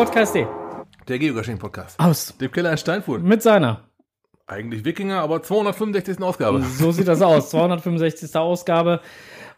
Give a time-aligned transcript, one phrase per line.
[0.00, 0.46] Podcast D.
[1.08, 2.00] Der Geocaching-Podcast.
[2.00, 2.34] Aus.
[2.38, 3.22] Dem Keller in Steinfurt.
[3.22, 3.82] Mit seiner.
[4.46, 6.22] Eigentlich Wikinger, aber 265.
[6.22, 6.62] Ausgabe.
[6.62, 7.50] So sieht das aus.
[7.50, 8.34] 265.
[8.34, 9.02] Ausgabe.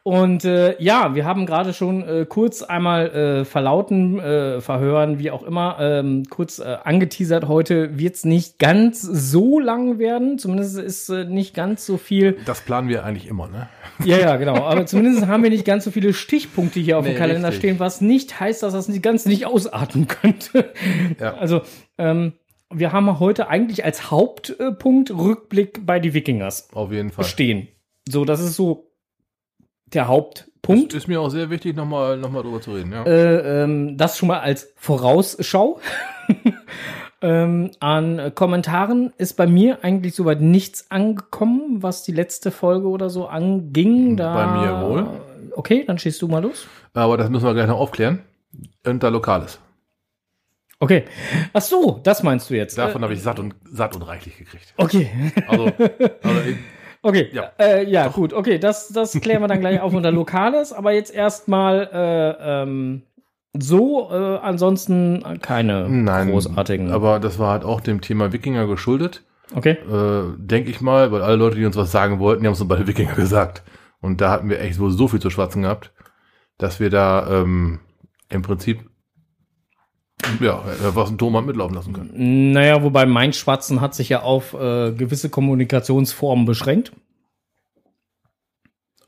[0.04, 5.30] Und äh, ja, wir haben gerade schon äh, kurz einmal äh, verlauten, äh, verhören, wie
[5.30, 7.46] auch immer, ähm, kurz äh, angeteasert.
[7.46, 10.38] Heute wird's nicht ganz so lang werden.
[10.38, 12.36] Zumindest ist äh, nicht ganz so viel.
[12.46, 13.68] Das planen wir eigentlich immer, ne?
[14.04, 14.64] Ja, ja, genau.
[14.64, 17.60] Aber zumindest haben wir nicht ganz so viele Stichpunkte hier auf Nee, dem Kalender richtig.
[17.70, 20.72] stehen, was nicht heißt, dass das die Ganze nicht ausarten könnte.
[21.20, 21.34] Ja.
[21.34, 21.60] Also,
[21.98, 22.32] ähm,
[22.74, 27.24] wir haben heute eigentlich als Hauptpunkt Rückblick bei die Wikingers Auf jeden Fall.
[27.24, 27.68] stehen.
[28.08, 28.88] So, das ist so
[29.94, 30.94] der Hauptpunkt.
[30.94, 33.04] Ist mir auch sehr wichtig, nochmal noch mal drüber zu reden, ja.
[33.04, 35.80] Äh, ähm, das schon mal als Vorausschau.
[37.22, 43.10] ähm, an Kommentaren ist bei mir eigentlich soweit nichts angekommen, was die letzte Folge oder
[43.10, 44.16] so anging.
[44.16, 45.06] Da, Bei mir wohl.
[45.54, 46.66] Okay, dann schießt du mal los.
[46.94, 48.20] Aber das müssen wir gleich noch aufklären.
[48.86, 49.58] Unter Lokales.
[50.80, 51.04] Okay.
[51.52, 52.76] Ach so, das meinst du jetzt.
[52.76, 54.74] Davon Äh, habe ich satt und, satt und reichlich gekriegt.
[54.78, 55.10] okay.
[55.46, 55.66] Also,
[56.22, 56.56] also ich,
[57.02, 57.50] Okay, Ja.
[57.58, 61.12] äh, ja gut, okay, das, das klären wir dann gleich auf unter Lokales, aber jetzt
[61.12, 63.02] erstmal äh, ähm,
[63.58, 66.90] so, äh, ansonsten keine nein, großartigen.
[66.92, 69.24] aber das war halt auch dem Thema Wikinger geschuldet.
[69.54, 69.72] okay.
[69.90, 72.60] Äh, Denke ich mal, weil alle Leute, die uns was sagen wollten, die haben es
[72.60, 73.62] uns bei Wikinger gesagt.
[74.00, 75.92] Und da hatten wir echt wohl so viel zu schwatzen gehabt,
[76.58, 77.80] dass wir da ähm,
[78.30, 78.88] im Prinzip
[80.40, 80.62] ja,
[80.94, 82.52] was ein Ton mal mitlaufen lassen können.
[82.52, 86.92] Naja, wobei mein Schwatzen hat sich ja auf äh, gewisse Kommunikationsformen beschränkt.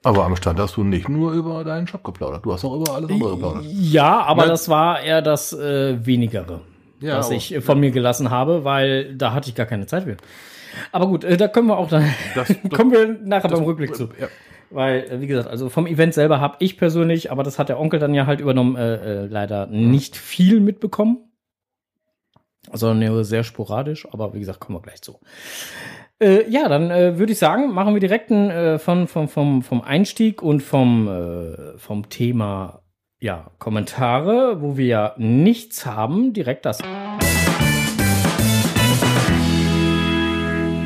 [0.02, 2.94] Aber am Stand hast du nicht nur über deinen Shop geplaudert, du hast auch über
[2.94, 3.64] alles andere geplaudert.
[3.66, 4.48] Ja, aber Ne?
[4.48, 6.60] das war eher das äh, Wenigere,
[7.00, 10.18] Ja, was ich von mir gelassen habe, weil da hatte ich gar keine Zeit für.
[10.92, 13.96] Aber gut, äh, da können wir auch dann, Das, das, kommen wir nachher beim Rückblick
[13.96, 14.08] zu.
[14.20, 14.28] Ja.
[14.70, 17.78] Weil, äh, wie gesagt, also vom Event selber habe ich persönlich, aber das hat der
[17.78, 21.18] Onkel dann ja halt übernommen, äh, äh, leider nicht viel mitbekommen.
[22.72, 25.20] Sondern nur sehr sporadisch, aber wie gesagt, kommen wir gleich zu.
[26.20, 29.62] Äh, ja, dann äh, würde ich sagen, machen wir direkt ein, äh, von, vom, vom,
[29.62, 32.83] vom Einstieg und vom, äh, vom Thema
[33.20, 36.78] ja, Kommentare, wo wir ja nichts haben, direkt das.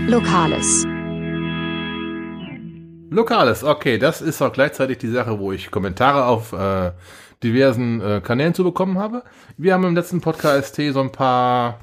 [0.06, 0.86] Lokales.
[3.10, 6.92] Lokales, okay, das ist auch gleichzeitig die Sache, wo ich Kommentare auf äh,
[7.42, 9.22] diversen äh, Kanälen zu bekommen habe.
[9.56, 11.80] Wir haben im letzten Podcast so ein paar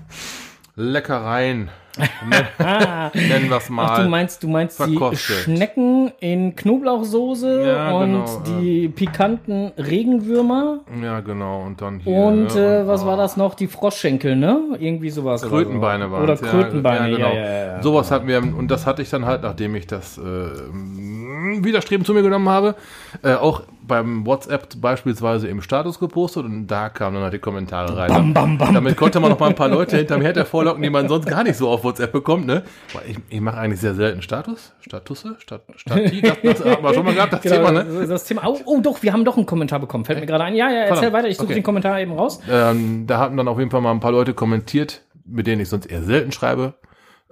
[0.75, 1.69] Leckereien,
[3.13, 3.85] nennen wir es mal.
[3.85, 4.99] Ach, du meinst, du meinst die.
[5.15, 12.15] Schnecken in Knoblauchsoße Ja, und genau, die pikanten Regenwürmer ja, genau, und dann hier.
[12.15, 13.55] und ne, äh, was oh, war das noch?
[13.55, 14.77] Die Froschschenkel, ne?
[14.79, 15.41] Irgendwie sowas.
[15.41, 17.33] Krötenbeine waren Oder Krötenbeine, ja, genau.
[17.33, 17.83] ja, ja, ja.
[17.83, 22.13] Sowas hatten wir, und das hatte ich dann halt, nachdem ich das äh, widerstrebend zu
[22.13, 22.75] mir genommen habe,
[23.23, 27.95] äh, auch beim WhatsApp beispielsweise im Status gepostet und da kamen dann halt die Kommentare
[27.97, 28.09] rein.
[28.09, 28.73] Bam, bam, bam.
[28.73, 31.43] Damit konnte man noch mal ein paar Leute hinter mir hervorlocken, die man sonst gar
[31.43, 32.63] nicht so auf WhatsApp bekommt, ne?
[33.07, 37.05] Ich, ich mache eigentlich sehr selten Status, Statusse, Stat, Stati, das, das haben wir schon
[37.05, 37.85] mal gehabt, das Genau, Thema, ne?
[37.99, 38.41] das- das Thema.
[38.47, 40.05] Oh, oh, doch, wir haben doch einen Kommentar bekommen.
[40.05, 40.55] Fällt mir gerade ein.
[40.55, 41.13] Ja, ja, erzähl Verdammt.
[41.13, 41.27] weiter.
[41.29, 41.53] Ich suche Okay.
[41.55, 42.39] den Kommentar eben raus.
[42.49, 45.69] Ähm, da hatten dann auf jeden Fall mal ein paar Leute kommentiert, mit denen ich
[45.69, 46.73] sonst eher selten schreibe.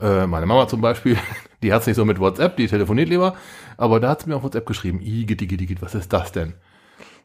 [0.01, 1.17] Äh, meine Mama zum Beispiel,
[1.63, 3.35] die hat's nicht so mit WhatsApp, die telefoniert lieber.
[3.77, 6.53] Aber da hat's mir auf WhatsApp geschrieben, Igit, Igit, Igit, was ist das denn?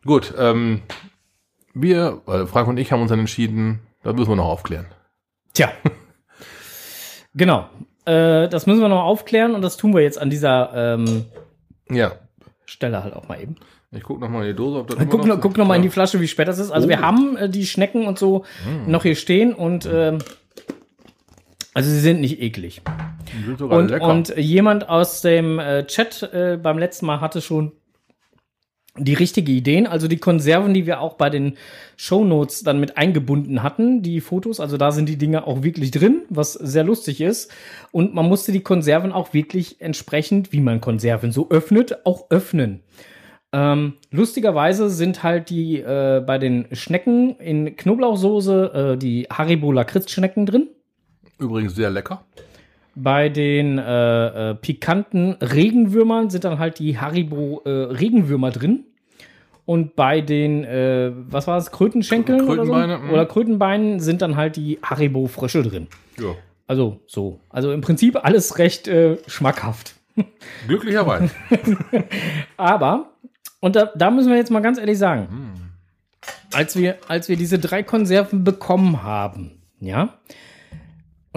[0.04, 0.82] Gut, ähm,
[1.74, 4.86] wir, äh, Frank und ich haben uns dann entschieden, das müssen wir noch aufklären.
[5.54, 5.70] Tja.
[7.34, 7.68] genau.
[8.04, 11.26] Äh, das müssen wir noch aufklären und das tun wir jetzt an dieser ähm,
[11.90, 12.12] Ja,
[12.64, 13.56] Stelle halt auch mal eben.
[13.90, 15.82] ich guck noch mal in die Dose, ob das Guck, noch, guck noch mal in
[15.82, 16.70] die Flasche, wie spät das ist.
[16.70, 17.02] Also wir Oh.
[17.02, 18.44] haben äh, die Schnecken und so
[18.86, 20.18] noch hier stehen und ähm,
[21.74, 22.82] also sie sind nicht eklig.
[23.58, 24.06] Und, lecker.
[24.06, 27.72] und jemand aus dem äh, Chat äh, beim letzten Mal hatte schon
[29.00, 31.56] die richtige Ideen, also die Konserven, die wir auch bei den
[31.96, 36.22] Shownotes dann mit eingebunden hatten, die Fotos, also da sind die Dinge auch wirklich drin,
[36.28, 37.52] was sehr lustig ist.
[37.92, 42.80] Und man musste die Konserven auch wirklich entsprechend, wie man Konserven so öffnet, auch öffnen.
[43.52, 50.44] Ähm, lustigerweise sind halt die äh, bei den Schnecken in Knoblauchsoße äh, die Haribo Lakritz-Schnecken
[50.44, 50.68] drin.
[51.38, 52.24] Übrigens sehr lecker.
[52.94, 58.84] Bei den äh, äh, pikanten Regenwürmern sind dann halt die Haribo äh, Regenwürmer drin.
[59.64, 63.06] Und bei den, äh, was war das, Krötenschenkeln Krötenbeine, oder, mhm.
[63.08, 63.12] so?
[63.12, 65.86] oder Krötenbeinen sind dann halt die Haribo Frösche drin.
[66.18, 66.34] Ja.
[66.66, 67.40] Also so.
[67.50, 69.94] Also im Prinzip alles recht äh, schmackhaft.
[70.66, 71.30] Glücklicherweise.
[72.56, 73.10] Aber,
[73.60, 75.72] und da, da müssen wir jetzt mal ganz ehrlich sagen,
[76.52, 80.18] als, wir, als wir diese drei Konserven bekommen haben, ja,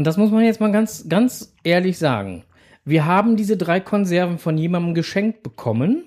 [0.01, 2.44] und das muss man jetzt mal ganz, ganz ehrlich sagen,
[2.86, 6.06] wir haben diese drei Konserven von jemandem geschenkt bekommen,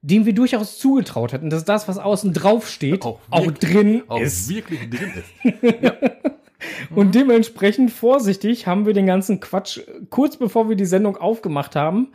[0.00, 4.02] dem wir durchaus zugetraut hätten, dass das, was außen drauf steht, auch, Auch wirklich- drin
[4.08, 4.48] Auch ist.
[4.48, 5.52] wirklich drin ist.
[6.96, 12.08] Und dementsprechend vorsichtig haben wir den ganzen Quatsch kurz bevor wir die Sendung aufgemacht haben,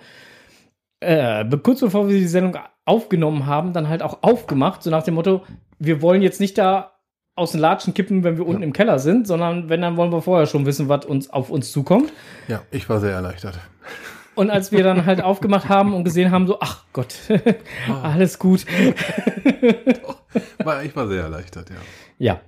[1.01, 5.13] äh, kurz bevor wir die Sendung aufgenommen haben, dann halt auch aufgemacht, so nach dem
[5.13, 5.43] Motto,
[5.77, 6.93] wir wollen jetzt nicht da
[7.39, 10.21] aus den Latschen kippen, wenn wir unten im Keller sind, sondern wenn, dann wollen wir
[10.21, 12.11] vorher schon wissen, was uns auf uns zukommt.
[12.47, 13.59] Ja, ich war sehr erleichtert.
[14.35, 17.15] Und als wir dann halt aufgemacht haben und gesehen haben, so, ach Gott,
[18.03, 18.65] alles gut.
[20.63, 21.75] War, ich war sehr erleichtert, ja.
[22.17, 22.41] Ja.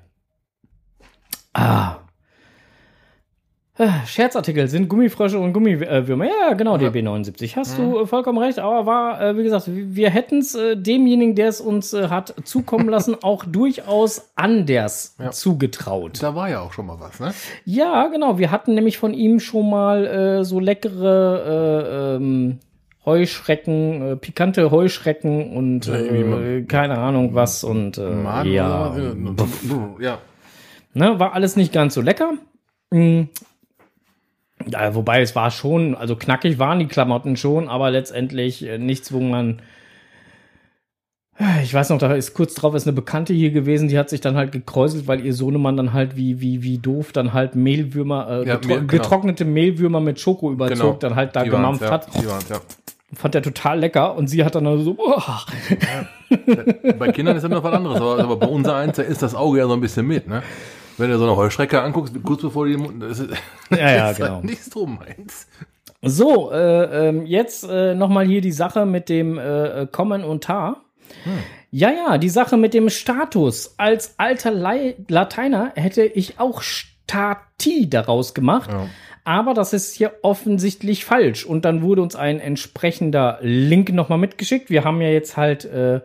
[1.53, 1.97] Ah.
[3.83, 6.25] Ah, Scherzartikel sind Gummifrösche und Gummiwürmer.
[6.25, 6.89] Ja, genau, Ja.
[6.89, 7.55] DB79.
[7.55, 11.33] Hast du äh, vollkommen recht, aber war, äh, wie gesagt, wir hätten es äh, demjenigen,
[11.33, 15.31] der es uns äh, hat zukommen lassen, auch durchaus anders Ja.
[15.31, 16.21] zugetraut.
[16.21, 17.33] Da war ja auch schon mal was, ne?
[17.65, 18.37] Ja, genau.
[18.37, 22.59] Wir hatten nämlich von ihm schon mal äh, so leckere äh, ähm,
[23.03, 28.95] Heuschrecken, äh, pikante Heuschrecken und Ja, äh, keine Ahnung was und äh, Maden ja?
[29.99, 30.19] Ja.
[30.93, 32.33] ne, war alles nicht ganz so lecker.
[34.69, 39.11] Ja, wobei es war schon, also knackig waren die Klamotten schon, aber letztendlich äh, nichts,
[39.13, 39.61] wo man
[41.63, 44.21] ich weiß noch, da ist kurz drauf ist eine Bekannte hier gewesen, die hat sich
[44.21, 48.27] dann halt gekräuselt, weil ihr Sohnemann dann halt wie, wie, wie doof dann halt Mehlwürmer,
[48.29, 48.87] äh, Ja, getro Mehl- genau.
[49.03, 50.93] getrocknete Mehlwürmer mit Schoko überzog, Genau.
[50.99, 51.89] dann halt da Die gemampft ja.
[51.89, 52.07] hat.
[52.21, 52.57] Die waren's, ja.
[53.13, 55.41] Fand er total lecker und sie hat dann so, boah.
[56.99, 59.33] Bei Kindern ist das noch was anderes, aber, aber bei unser eins, da ist das
[59.33, 60.43] Auge ja so ein bisschen mit, ne?
[61.01, 63.33] Wenn du so eine Heuschrecke anguckst, kurz bevor die Mund, das ist,
[63.69, 64.35] Ja, ja, genau.
[64.35, 65.47] halt nicht so meins.
[66.01, 70.83] So, äh, ähm, jetzt äh, nochmal hier die Sache mit dem äh, äh, Kommentar.
[71.69, 73.75] Ja, ja, die Sache mit dem Status.
[73.77, 78.71] Als alter Lei Lateiner hätte ich auch Stati daraus gemacht.
[78.71, 78.87] Ja.
[79.23, 81.45] Aber das ist hier offensichtlich falsch.
[81.45, 84.69] Und dann wurde uns ein entsprechender Link nochmal mitgeschickt.
[84.69, 86.01] Wir haben ja jetzt halt äh,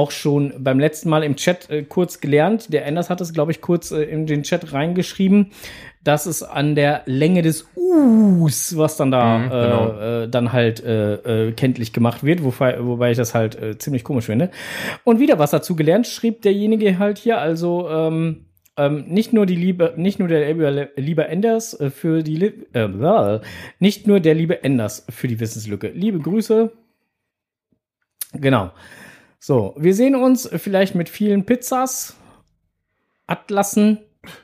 [0.00, 2.72] auch schon beim letzten Mal im Chat äh, kurz gelernt.
[2.72, 5.52] Der Anders hat es, glaube ich, kurz äh, in den Chat reingeschrieben,
[6.02, 9.92] dass es an der Länge des Us, was dann da Mhm, genau.
[9.92, 13.76] äh, äh, dann halt äh, äh, kenntlich gemacht wird, wobei, wobei ich das halt äh,
[13.76, 14.50] ziemlich komisch finde.
[15.04, 18.46] Und wieder was dazu gelernt, schrieb derjenige halt hier, also ähm,
[18.78, 22.42] ähm, nicht nur die Liebe, nicht nur der liebe, liebe Enders äh, für die,
[22.72, 23.40] äh,
[23.78, 25.88] nicht nur der liebe Enders für die Wissenslücke.
[25.88, 26.72] Liebe Grüße.
[28.32, 28.70] Genau.
[29.42, 32.14] So, wir sehen uns vielleicht mit vielen Pizzas,
[33.26, 33.98] Atlassen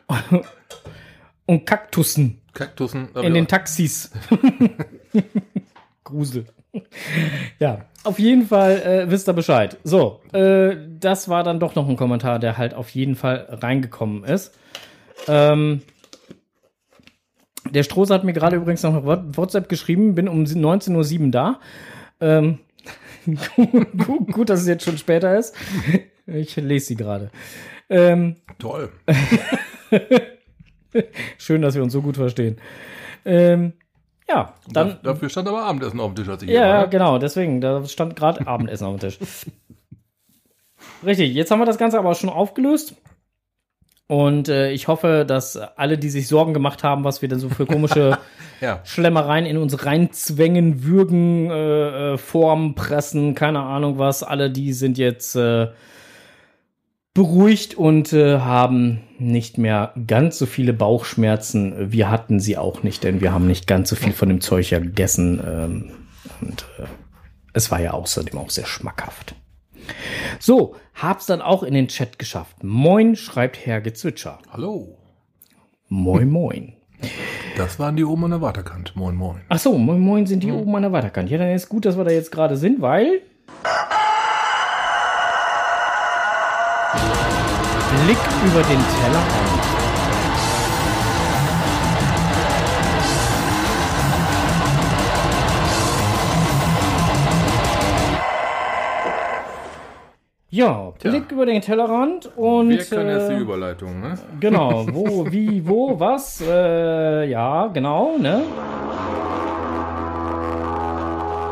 [1.46, 3.10] und Kaktussen Kaktussen.
[3.14, 4.10] in den Taxis.
[6.04, 6.46] Grusel.
[7.58, 9.76] Ja, auf jeden Fall äh, wisst ihr Bescheid.
[9.84, 14.24] So, äh, das war dann doch noch ein Kommentar, der halt auf jeden Fall reingekommen
[14.24, 14.54] ist.
[15.28, 15.82] Ähm,
[17.68, 21.60] der Stroß hat mir gerade übrigens noch eine WhatsApp geschrieben, bin um 19.07 Uhr da.
[22.20, 22.60] Ähm,
[24.06, 25.54] gut, gut, dass es jetzt schon später ist.
[26.26, 27.30] Ich lese sie gerade.
[27.88, 28.90] Ähm, Toll.
[31.38, 32.56] schön, dass wir uns so gut verstehen.
[33.24, 33.72] Ähm,
[34.28, 36.68] ja, dann Da- Dafür stand aber Abendessen auf dem Tisch, als ich Ja, hier war,
[36.78, 36.88] ja, ne?
[36.88, 39.18] genau, deswegen, da stand gerade Abendessen auf dem Tisch.
[41.04, 42.94] Richtig, jetzt haben wir das Ganze aber schon aufgelöst.
[44.08, 47.48] Und äh, ich hoffe, dass alle, die sich Sorgen gemacht haben, was wir denn so
[47.48, 48.18] für komische
[48.60, 48.80] Ja.
[48.84, 54.98] Schlemmereien in uns reinzwängen, würgen, äh, äh, formen, pressen, keine Ahnung was, alle die sind
[54.98, 55.68] jetzt äh,
[57.12, 61.92] beruhigt und äh, haben nicht mehr ganz so viele Bauchschmerzen.
[61.92, 64.70] Wir hatten sie auch nicht, denn wir haben nicht ganz so viel von dem Zeug
[64.70, 65.40] ja gegessen.
[65.46, 65.90] Ähm,
[66.40, 66.84] und äh,
[67.52, 69.34] es war ja außerdem auch sehr schmackhaft.
[70.38, 72.62] So, hab's dann auch in den Chat geschafft.
[72.62, 74.38] Moin, schreibt Herr Gezwitscher.
[74.50, 74.98] Hallo.
[75.88, 76.74] Moin, moin.
[77.56, 78.96] Das waren die oben an der Wartekant.
[78.96, 79.40] Moin, moin.
[79.48, 81.30] Ach so, moin, moin sind die oben an der Weiterkant.
[81.30, 83.22] Ja, dann ist gut, dass wir da jetzt gerade sind, weil.
[88.04, 89.55] Blick über den Tellerrand.
[100.56, 101.10] Ja, Tja.
[101.10, 102.70] Blick über den Tellerrand und.
[102.70, 104.14] Wir können jetzt die äh, Überleitung, ne?
[104.40, 108.42] Genau, wo, wie, wo, was, äh, ja, genau, ne?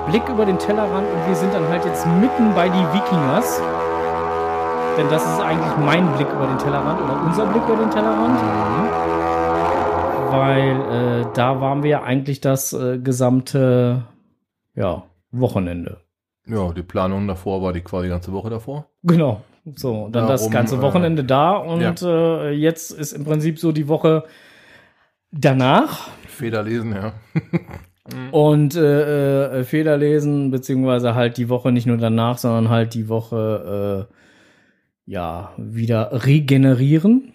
[0.08, 3.60] Blick über den Tellerrand und wir sind dann halt jetzt mitten bei die Wikingers.
[4.96, 8.40] Denn das ist eigentlich mein Blick über den Tellerrand oder unser Blick über den Tellerrand.
[10.30, 14.04] Weil äh, da waren wir ja eigentlich das äh, gesamte
[14.74, 16.03] ja, Wochenende.
[16.46, 18.86] Ja, die Planung davor war die quasi die ganze Woche davor.
[19.02, 19.42] Genau.
[19.76, 23.72] So, dann das Darum, ganze äh, Wochenende da und äh, jetzt ist im Prinzip so
[23.72, 24.24] die Woche
[25.32, 26.10] danach.
[26.26, 27.12] Feder lesen, ja.
[28.32, 33.08] Und äh, äh, Fehler lesen, beziehungsweise halt die Woche nicht nur danach, sondern halt die
[33.08, 34.14] Woche äh,
[35.06, 37.32] ja wieder regenerieren.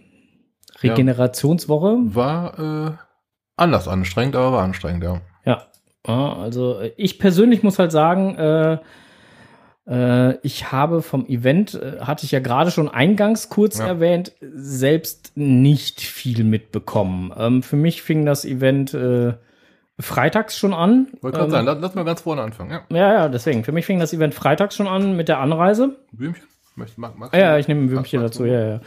[0.81, 0.91] Ja.
[0.91, 1.97] Regenerationswoche.
[2.13, 2.91] War äh,
[3.57, 5.21] anders anstrengend, aber war anstrengend, ja.
[5.43, 5.63] Ja.
[6.09, 8.77] Ja also äh, ich persönlich muss halt sagen, äh,
[9.87, 13.87] äh, ich habe vom Event, äh, hatte ich ja gerade schon eingangs kurz Ja.
[13.87, 17.33] erwähnt, selbst nicht viel mitbekommen.
[17.37, 19.33] Ähm, für mich fing das Event äh,
[19.99, 21.07] freitags schon an.
[21.21, 22.71] Wollte gerade Ähm, sagen, lass, mal ganz vorne anfangen.
[22.71, 22.81] Ja.
[22.95, 23.63] Ja, ja, deswegen.
[23.63, 25.97] Für mich fing das Event freitags schon an mit der Anreise.
[26.11, 26.43] Würmchen?
[26.75, 27.37] Möchtest, mag, du?
[27.37, 28.79] ja, ich nehme ein Würmchen dazu, ja,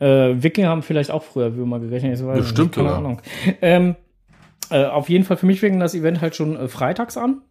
[0.00, 0.06] ja.
[0.06, 2.14] Äh, Wikinger haben vielleicht auch früher Würmer gerechnet.
[2.20, 2.98] Ich weiß nicht, Bestimmt keine sogar.
[3.00, 3.20] Ahnung.
[3.60, 3.96] Ähm,
[4.70, 7.42] äh, auf jeden Fall für mich fing das Event halt schon äh, freitags an.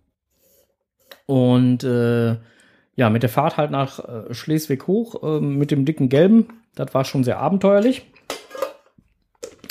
[1.26, 2.38] Und äh,
[2.96, 6.94] ja, mit der Fahrt halt nach äh, Schleswig hoch, äh, mit dem dicken Gelben, das
[6.94, 8.06] war schon sehr abenteuerlich.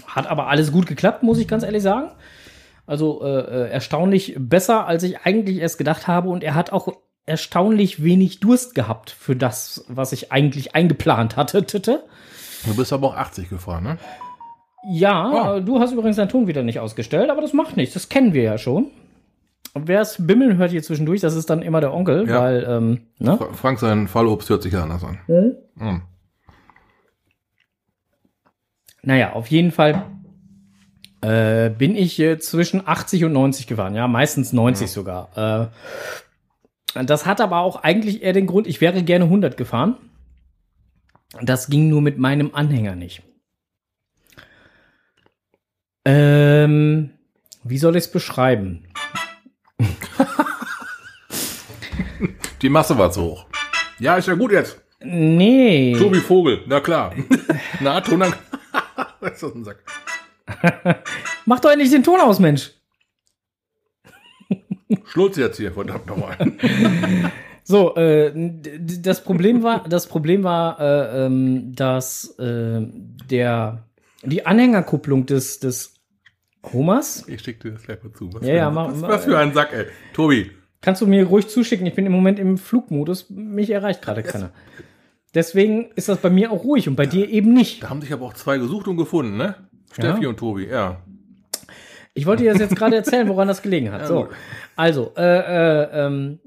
[0.06, 2.12] Hat aber alles gut geklappt, muss ich ganz ehrlich sagen.
[2.86, 6.28] Also äh, äh, erstaunlich besser, als ich eigentlich erst gedacht habe.
[6.28, 6.88] Und er hat auch
[7.24, 11.64] erstaunlich wenig Durst gehabt für das, was ich eigentlich eingeplant hatte.
[12.64, 13.98] Du bist aber auch 80 gefahren, ne?
[14.84, 15.60] Ja, Oh.
[15.60, 17.94] du hast übrigens deinen Ton wieder nicht ausgestellt, aber das macht nichts.
[17.94, 18.90] Das kennen wir ja schon.
[19.74, 22.40] Und wer es bimmeln hört hier zwischendurch, das ist dann immer der Onkel, Ja.
[22.40, 23.36] weil, ähm, ne?
[23.38, 25.18] Fra- Frank, sein Fallobst hört sich ja anders an.
[25.28, 25.54] Mhm.
[25.76, 26.02] Mhm.
[29.02, 30.04] Naja, auf jeden Fall
[31.22, 35.70] äh, bin ich äh, zwischen 80 und 90 gefahren, ja, meistens 90 sogar.
[36.96, 39.96] Äh, das hat aber auch eigentlich eher den Grund, ich wäre gerne 100 gefahren.
[41.40, 43.22] Das ging nur mit meinem Anhänger nicht.
[46.04, 47.10] Ähm,
[47.64, 48.86] wie soll ich es beschreiben?
[52.60, 53.46] Die Masse war zu hoch.
[53.98, 54.80] Ja, ist ja gut jetzt.
[55.00, 55.96] Nee.
[55.98, 57.12] Tobi Vogel, na klar.
[57.80, 58.32] na, Tonan.
[59.20, 59.82] Was ist das ein Sack?
[61.46, 62.72] Mach doch endlich den Ton aus, Mensch.
[65.06, 66.36] Schlurz jetzt hier, verdammt nochmal.
[67.64, 68.32] So, äh,
[69.00, 72.80] das Problem war, das Problem war, äh, ähm, dass äh,
[73.30, 73.84] der
[74.22, 75.94] die Anhängerkupplung des des
[76.72, 77.26] Homers.
[77.28, 78.32] Ich schicke dir das gleich mal zu.
[78.32, 79.86] Was, Ja, für, ja, ein- mach- was, was für ein Sack, ey.
[80.14, 80.50] Tobi,
[80.80, 81.86] Kannst du mir ruhig zuschicken?
[81.86, 83.30] Ich bin im Moment im Flugmodus.
[83.30, 84.50] Mich erreicht gerade keiner.
[85.32, 87.82] Deswegen ist das bei mir auch ruhig und bei dir eben nicht.
[87.84, 89.54] da haben sich aber auch zwei gesucht und gefunden, ne?
[89.92, 90.28] Steffi Ja.
[90.28, 91.00] und Tobi, ja.
[92.14, 94.00] Ich wollte dir das jetzt gerade erzählen, woran das gelegen hat.
[94.02, 94.30] Ja, So, gut.
[94.76, 96.40] also äh, äh, ähm,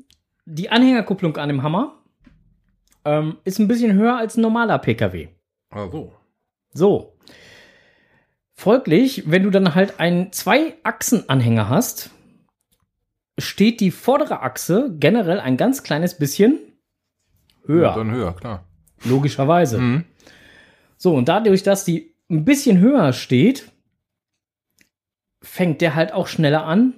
[0.46, 1.98] die Anhängerkupplung an dem Hammer
[3.06, 5.30] ähm, ist ein bisschen höher als ein normaler PKW.
[5.72, 6.14] Ah, so.
[6.74, 7.15] So.
[8.56, 12.10] Folglich, wenn du dann halt einen Zwei-Achsen-Anhänger hast,
[13.38, 16.60] steht die vordere Achse generell ein ganz kleines bisschen
[17.66, 17.90] höher.
[17.90, 18.66] Ja, dann höher, klar.
[19.04, 19.78] logischerweise.
[19.80, 20.06] Mhm.
[20.98, 23.72] So, und dadurch, dass die ein bisschen höher steht,
[25.42, 26.94] fängt der halt auch schneller an,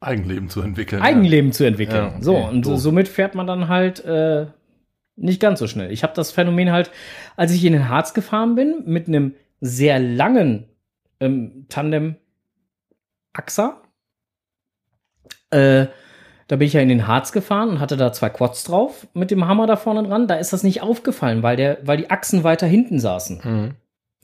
[0.00, 1.02] Eigenleben zu entwickeln.
[1.02, 2.04] Eigenleben zu entwickeln.
[2.04, 2.78] Ja, okay, so, und doof.
[2.78, 4.46] somit fährt man dann halt äh,
[5.16, 5.90] nicht ganz so schnell.
[5.90, 6.92] Ich habe das Phänomen halt,
[7.36, 10.68] als ich in den Harz gefahren bin, mit einem sehr langen
[11.20, 12.20] ähm, Tandem-Achser.
[15.50, 15.86] Äh,
[16.48, 19.30] da bin ich ja in den Harz gefahren und hatte da zwei Quads drauf mit
[19.30, 20.26] dem Hammer da vorne dran.
[20.26, 23.40] Da ist das nicht aufgefallen, weil, der, weil die Achsen weiter hinten saßen.
[23.44, 23.74] Mhm.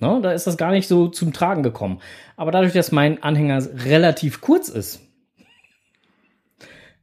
[0.01, 2.01] Ne, da ist das gar nicht so zum Tragen gekommen.
[2.37, 5.01] Aber dadurch, dass mein Anhänger relativ kurz ist,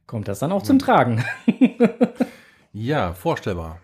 [0.06, 1.24] kommt das dann auch zum Tragen.
[2.72, 3.80] ja, vorstellbar.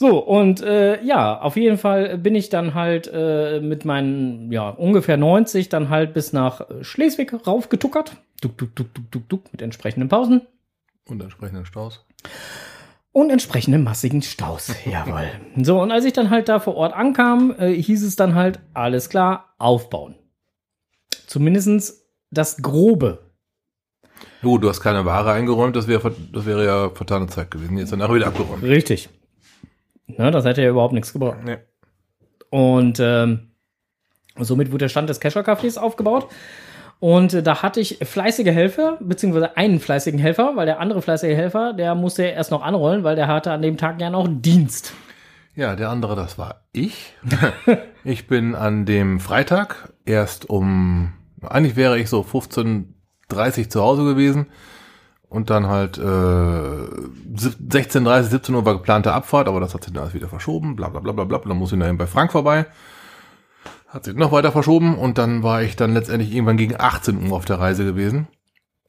[0.00, 4.68] So, und äh, ja, auf jeden Fall bin ich dann halt äh, mit meinen, ja,
[4.70, 8.16] ungefähr 90 dann halt bis nach Schleswig raufgetuckert.
[8.40, 10.42] Duck, duck, duck, duck, duck, duck, mit entsprechenden Pausen
[11.04, 12.06] Und entsprechenden Staus.
[13.10, 14.72] und entsprechenden massigen Staus.
[14.88, 15.30] Jawohl.
[15.56, 18.60] So, und als ich dann halt da vor Ort ankam, äh, hieß es dann halt,
[18.74, 20.14] alles klar, aufbauen.
[21.26, 23.32] Zumindestens das Grobe.
[24.42, 27.76] Gut, du hast keine Ware eingeräumt, das wäre das wäre ja vertane Zeit gewesen.
[27.78, 28.62] Jetzt danach wieder abgeräumt.
[28.62, 29.08] Richtig.
[30.08, 31.38] Ne, das hätte ja überhaupt nichts gebracht.
[31.44, 31.58] Nee.
[32.50, 33.50] Und ähm,
[34.36, 36.28] somit wurde der Stand des Kescher Cafés aufgebaut.
[37.00, 41.36] Und äh, da hatte ich fleißige Helfer, beziehungsweise einen fleißigen Helfer, weil der andere fleißige
[41.36, 44.26] Helfer, der musste ja erst noch anrollen, weil der hatte an dem Tag ja noch
[44.28, 44.94] Dienst.
[45.54, 47.14] Ja, der andere, das war ich.
[48.04, 51.12] ich bin an dem Freitag erst um,
[51.42, 54.46] eigentlich wäre ich so 15.30 zu Hause gewesen.
[55.28, 60.02] Und dann halt äh, 16.30, 17 Uhr war geplante Abfahrt, aber das hat sich dann
[60.02, 61.38] alles wieder verschoben, bla bla bla bla bla.
[61.38, 62.66] Dann muss ich dann bei Frank vorbei.
[63.88, 67.36] Hat sich noch weiter verschoben und dann war ich dann letztendlich irgendwann gegen 18 Uhr
[67.36, 68.28] auf der Reise gewesen.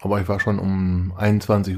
[0.01, 1.77] Aber ich war schon um 21.50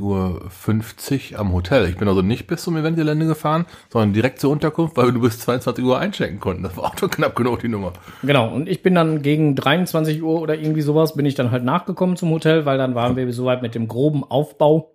[1.34, 1.90] Uhr am Hotel.
[1.90, 5.40] Ich bin also nicht bis zum Eventgelände gefahren, sondern direkt zur Unterkunft, weil wir bis
[5.40, 6.62] 22 Uhr einchecken konnten.
[6.62, 7.94] Das war auch schon knapp genug, die Nummer.
[8.22, 11.63] Genau, und ich bin dann gegen 23 Uhr oder irgendwie sowas, bin ich dann halt
[11.63, 14.94] nachgekommen zum Hotel, weil dann waren wir soweit mit dem groben Aufbau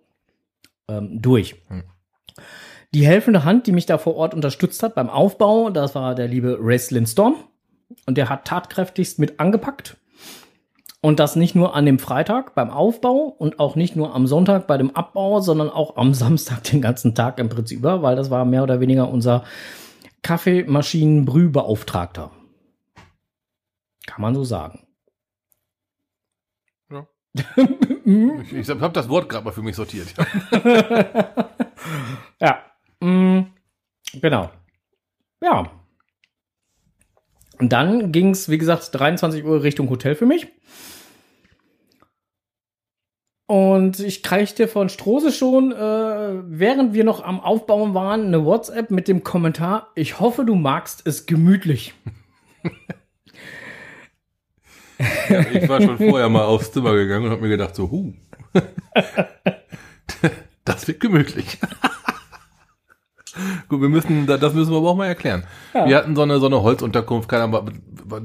[0.87, 1.55] ähm, durch.
[1.67, 1.83] Hm.
[2.93, 6.29] Die helfende Hand, die mich da vor Ort unterstützt hat beim Aufbau, das war der
[6.29, 7.35] liebe Race Storm.
[8.05, 9.97] Und der hat tatkräftigst mit angepackt.
[11.01, 14.65] Und das nicht nur an dem Freitag beim Aufbau und auch nicht nur am Sonntag
[14.67, 18.31] bei dem Abbau, sondern auch am Samstag den ganzen Tag im Prinzip über, weil das
[18.31, 19.43] war mehr oder weniger unser
[20.23, 22.31] Kaffeemaschinenbrühbeauftragter.
[24.07, 24.87] Kann man so sagen.
[26.89, 27.07] Ja.
[28.41, 30.07] ich ich habe das Wort gerade mal für mich sortiert.
[32.41, 32.63] ja.
[32.99, 33.41] Mm,
[34.13, 34.49] genau.
[35.41, 35.69] Ja.
[37.59, 40.47] Und dann ging es, wie gesagt, 23 Uhr Richtung Hotel für mich.
[43.47, 48.91] Und ich kriegte von Strose schon, äh, während wir noch am Aufbauen waren, eine WhatsApp
[48.91, 51.93] mit dem Kommentar, ich hoffe, du magst es gemütlich.
[55.29, 58.13] ja, ich war schon vorher mal aufs Zimmer gegangen und habe mir gedacht, so, huh,
[60.65, 61.57] das wird gemütlich.
[63.67, 65.43] Gut, wir müssen, das müssen wir aber auch mal erklären.
[65.73, 65.87] Ja.
[65.87, 67.71] Wir hatten so eine, so eine Holzunterkunft, keine Ahnung,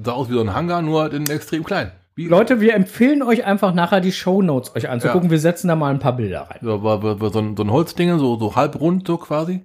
[0.04, 1.92] sah aus wie so ein Hangar, nur halt in extrem klein.
[2.14, 5.28] Wie Leute, wir empfehlen euch einfach nachher die Show Notes euch anzugucken.
[5.28, 5.30] Ja.
[5.30, 6.58] Wir setzen da mal ein paar Bilder rein.
[6.60, 9.64] Ja, war, war, war so, ein, so ein Holzding, so, so halb rund so quasi.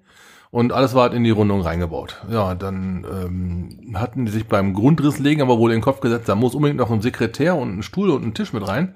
[0.50, 2.24] Und alles war halt in die Rundung reingebaut.
[2.32, 6.29] Ja, dann ähm, hatten die sich beim Grundriss legen aber wohl in den Kopf gesetzt,
[6.29, 8.96] da muss unbedingt noch ein Sekretär und ein Stuhl und ein Tisch mit rein.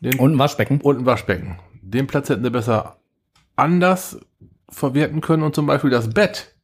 [0.00, 0.80] Den, und ein Waschbecken.
[0.80, 1.58] Und ein Waschbecken.
[1.82, 2.96] Den Platz hätten sie besser
[3.54, 4.18] anders
[4.68, 6.54] verwerten können und zum Beispiel das Bett,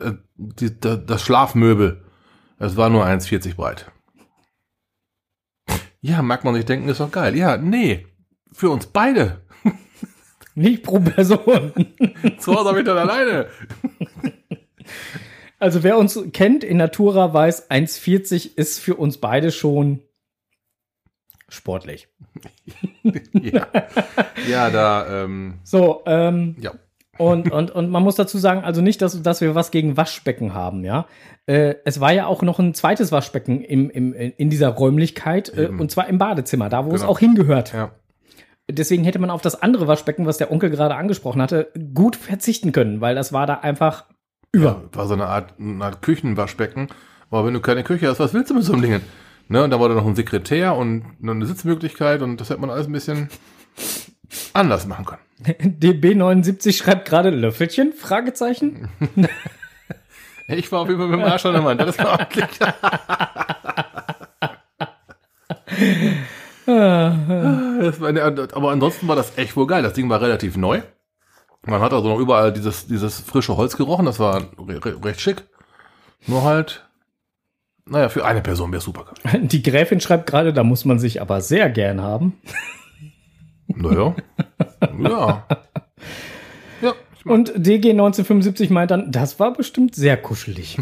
[0.00, 2.04] äh, die, das Schlafmöbel,
[2.58, 3.90] es war nur 1,40 breit.
[6.00, 7.36] Ja, mag man sich denken, ist doch geil.
[7.36, 8.06] Ja, nee,
[8.52, 9.42] für uns beide.
[10.54, 11.72] Nicht pro Person.
[12.38, 13.48] Zu Hause habe ich dann alleine.
[15.58, 20.02] Also wer uns kennt in Natura weiß, 1,40 ist für uns beide schon
[21.48, 22.08] sportlich.
[23.32, 23.66] ja.
[24.48, 25.24] ja, da.
[25.24, 26.72] Ähm, so, ähm, ja.
[27.18, 30.54] und, und, und man muss dazu sagen, also nicht, dass, dass wir was gegen Waschbecken
[30.54, 31.06] haben, ja.
[31.46, 35.68] Äh, es war ja auch noch ein zweites Waschbecken im, im, in dieser Räumlichkeit, äh,
[35.68, 36.96] und zwar im Badezimmer, da wo genau.
[36.96, 37.72] es auch hingehört.
[37.72, 37.92] Ja.
[38.68, 42.72] Deswegen hätte man auf das andere Waschbecken, was der Onkel gerade angesprochen hatte, gut verzichten
[42.72, 44.06] können, weil das war da einfach
[44.50, 44.82] über.
[44.92, 46.88] Ja, war so eine Art, eine Art Küchenwaschbecken.
[47.30, 49.00] Aber wenn du keine Küche hast, was willst du mit so einem Ding?
[49.48, 52.70] Ne, und da war da noch ein Sekretär und eine Sitzmöglichkeit und das hätte man
[52.70, 53.28] alles ein bisschen
[54.52, 55.22] anders machen können.
[55.80, 57.92] DB79 schreibt gerade Löffelchen?
[57.92, 58.88] Fragezeichen.
[60.48, 61.80] ich war auf jeden Fall mit dem Arsch an der Wand.
[61.80, 62.18] Das war
[66.66, 69.84] das war eine, aber ansonsten war das echt wohl geil.
[69.84, 70.82] Das Ding war relativ neu.
[71.64, 74.06] Man hat also noch überall dieses, dieses frische Holz gerochen.
[74.06, 75.44] Das war re recht schick.
[76.26, 76.85] Nur halt
[77.88, 79.06] naja, für eine Person wäre super.
[79.40, 82.34] Die Gräfin schreibt gerade, da muss man sich aber sehr gern haben.
[83.68, 84.14] Naja.
[84.98, 85.46] ja.
[86.82, 86.94] Ja.
[87.24, 90.78] Und DG 1975 meint dann, das war bestimmt sehr kuschelig.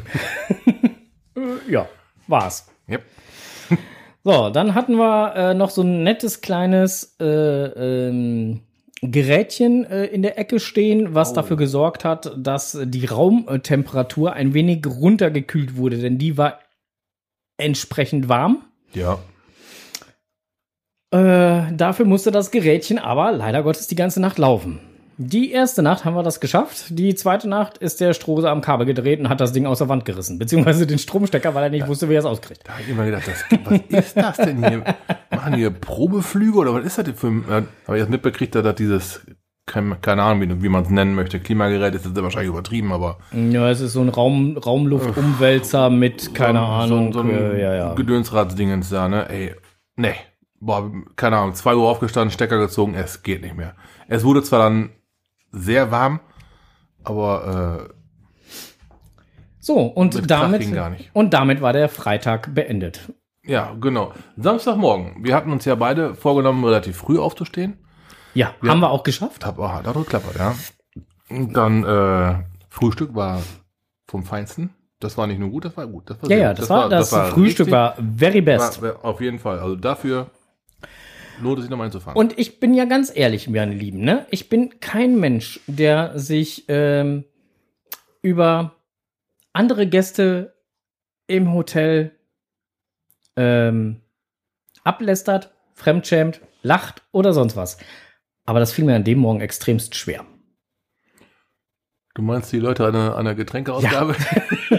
[1.68, 1.88] ja,
[2.26, 2.68] war's.
[2.88, 3.02] Yep.
[4.24, 8.60] So, dann hatten wir äh, noch so ein nettes kleines äh, ähm,
[9.02, 11.34] Gerätchen äh, in der Ecke stehen, was oh.
[11.34, 16.58] dafür gesorgt hat, dass die Raumtemperatur ein wenig runtergekühlt wurde, denn die war
[17.56, 18.64] entsprechend warm.
[18.92, 19.18] Ja.
[21.10, 24.80] Äh, dafür musste das Gerätchen aber leider Gottes die ganze Nacht laufen.
[25.16, 26.86] Die erste Nacht haben wir das geschafft.
[26.88, 29.88] Die zweite Nacht ist der Strose am Kabel gedreht und hat das Ding aus der
[29.88, 30.40] Wand gerissen.
[30.40, 31.88] Beziehungsweise den Stromstecker, weil er nicht ja.
[31.88, 32.62] wusste, wie er es auskriegt.
[32.64, 34.82] Da habe ich immer gedacht, das, was ist das denn hier?
[35.30, 37.44] Machen hier Probeflüge oder was ist das denn für ein...
[37.48, 39.20] Äh, habe ich jetzt mitbekriegt, dass dieses
[39.66, 41.40] keine, keine Ahnung, wie, wie man es nennen möchte.
[41.40, 43.18] Klimagerät ist jetzt wahrscheinlich übertrieben, aber.
[43.32, 47.12] Ja, es ist so ein Raum, Raumluftumwälzer mit, keine so, Ahnung.
[47.12, 47.94] So, so ein äh, ja, ja.
[47.94, 49.28] Gedönsratsdingens da, ne?
[49.28, 49.54] Ey,
[49.96, 50.14] nee.
[50.60, 53.74] Boah, keine Ahnung, zwei Uhr aufgestanden, Stecker gezogen, es geht nicht mehr.
[54.08, 54.90] Es wurde zwar dann
[55.50, 56.20] sehr warm,
[57.02, 57.94] aber äh,
[59.58, 60.66] so und damit
[61.12, 63.12] und damit war der Freitag beendet.
[63.46, 64.12] Ja, genau.
[64.36, 65.22] Samstagmorgen.
[65.22, 67.83] Wir hatten uns ja beide vorgenommen, relativ früh aufzustehen.
[68.34, 69.44] Ja, ja, haben wir auch geschafft.
[69.44, 70.54] Hab, oh, hat auch geklappert, ja.
[71.28, 73.42] Und dann äh, Frühstück war
[74.06, 74.74] vom Feinsten.
[75.00, 76.08] Das war nicht nur gut, das war gut.
[76.08, 78.82] Das war ja, ja, das, das, war, das, das war Frühstück richtig, war very best.
[78.82, 79.58] War, auf jeden Fall.
[79.58, 80.30] Also dafür
[81.42, 82.16] lohnt es sich nochmal einzufangen.
[82.16, 84.26] Und ich bin ja ganz ehrlich, meine Lieben, ne?
[84.30, 87.24] Ich bin kein Mensch, der sich ähm,
[88.22, 88.72] über
[89.52, 90.54] andere Gäste
[91.26, 92.12] im Hotel
[93.36, 94.00] ähm,
[94.84, 97.78] ablästert fremdschämt, lacht oder sonst was.
[98.44, 100.24] Aber das fiel mir an dem Morgen extremst schwer.
[102.14, 104.14] Du meinst die Leute an der Getränkeausgabe?
[104.70, 104.78] Ja.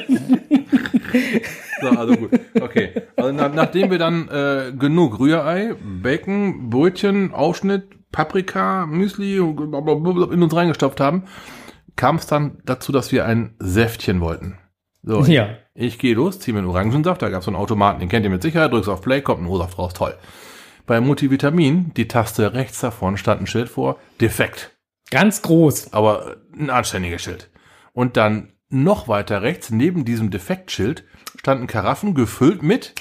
[1.81, 2.31] so, also gut.
[2.61, 3.01] Okay.
[3.17, 10.55] Also nach, nachdem wir dann äh, genug Rührei, Bacon, Brötchen, Aufschnitt, Paprika, Müsli in uns
[10.55, 11.23] reingestopft haben,
[11.97, 14.57] kam es dann dazu, dass wir ein Säftchen wollten.
[15.03, 15.49] So, ja.
[15.73, 18.23] ich gehe los, ziehe mir einen Orangensaft, da gab es so einen Automaten, den kennt
[18.23, 20.15] ihr mit Sicherheit, drückst auf Play, kommt ein O-Saft raus, toll.
[20.85, 24.75] Bei Multivitamin, die Taste rechts davon stand ein Schild vor, defekt.
[25.09, 25.93] Ganz groß.
[25.93, 27.49] Aber ein anständiges Schild.
[27.93, 31.03] Und dann noch weiter rechts, neben diesem Defektschild,
[31.39, 32.93] standen Karaffen gefüllt mit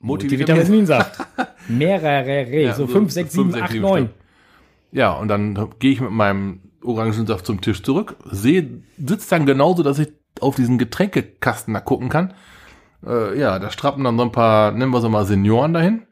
[0.00, 1.26] Multivitaminsaft.
[1.68, 4.10] Mehrere, ja, so 5, 6, 7, 8, 9.
[4.92, 9.82] Ja, und dann gehe ich mit meinem Orangensaft zum Tisch zurück, sehe, sitzt dann genauso,
[9.82, 10.08] dass ich
[10.40, 12.34] auf diesen Getränkekasten da gucken kann.
[13.06, 16.06] Äh, ja, da strappen dann so ein paar, nennen wir sie mal Senioren dahin,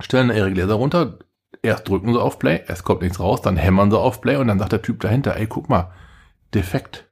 [0.00, 1.18] stellen ihre Gläser runter,
[1.62, 4.48] erst drücken sie auf Play, es kommt nichts raus, dann hämmern sie auf Play und
[4.48, 5.92] dann sagt der Typ dahinter, ey, guck mal,
[6.54, 7.10] defekt.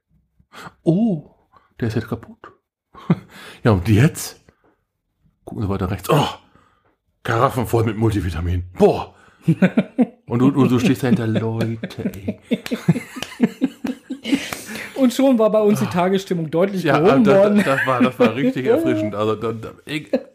[0.83, 1.31] Oh,
[1.79, 2.51] der ist jetzt kaputt.
[3.63, 4.43] ja, und jetzt?
[5.45, 6.09] Gucken sie weiter rechts.
[6.09, 6.27] Oh,
[7.23, 8.63] Karaffen voll mit Multivitamin.
[8.77, 9.15] Boah.
[10.27, 12.39] und, du, du stehst dahinter, Leute, ey.
[14.99, 17.63] Und schon war bei uns die Tagesstimmung deutlich ja, gehoben das, worden.
[17.63, 19.15] Das war, das war richtig erfrischend.
[19.15, 19.53] Also da,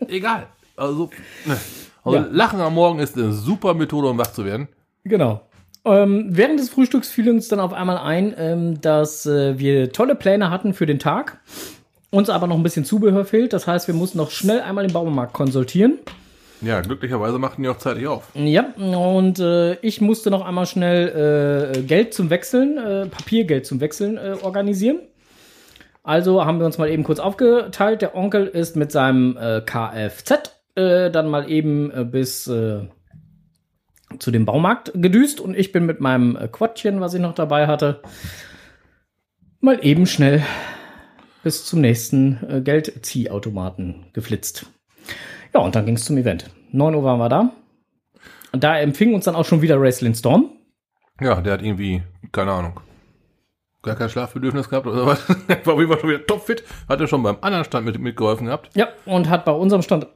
[0.09, 0.47] egal.
[0.77, 1.11] Also,
[1.45, 1.57] ne.
[2.05, 2.27] Also ja.
[2.31, 4.69] Lachen am Morgen ist eine super Methode, um wach zu werden.
[5.05, 5.40] Genau.
[5.87, 10.14] Ähm, während des Frühstücks fiel uns dann auf einmal ein, ähm, dass äh, wir tolle
[10.14, 11.40] Pläne hatten für den Tag.
[12.11, 13.53] Uns aber noch ein bisschen Zubehör fehlt.
[13.53, 15.99] Das heißt, wir mussten noch schnell einmal den Baumarkt konsultieren.
[16.61, 18.29] Ja, glücklicherweise machten die auch zeitig auf.
[18.35, 23.81] Ja, und äh, ich musste noch einmal schnell äh, Geld zum Wechseln, äh, Papiergeld zum
[23.81, 25.01] Wechseln äh, organisieren.
[26.03, 28.01] Also haben wir uns mal eben kurz aufgeteilt.
[28.01, 34.93] Der Onkel ist mit seinem äh, Kfz äh, dann mal eben bis zu dem Baumarkt
[34.95, 38.01] gedüst und ich bin mit meinem Quadchen, was ich noch dabei hatte,
[39.61, 40.43] mal eben schnell
[41.43, 44.67] bis zum nächsten Geldziehautomaten geflitzt.
[45.53, 46.51] Ja, und dann ging es zum Event.
[46.73, 47.53] 9 Uhr waren wir da.
[48.53, 50.51] Und da empfing uns dann auch schon wieder Wrestling Storm.
[51.21, 52.81] Ja, der hat irgendwie, keine Ahnung,
[53.83, 55.29] gar kein Schlafbedürfnis gehabt oder was.
[55.65, 56.65] war auf jeden Fall schon wieder topfit.
[56.89, 58.71] Hat er schon beim anderen Stand mit, mitgeholfen gehabt.
[58.75, 60.07] Ja, und hat bei unserem Stand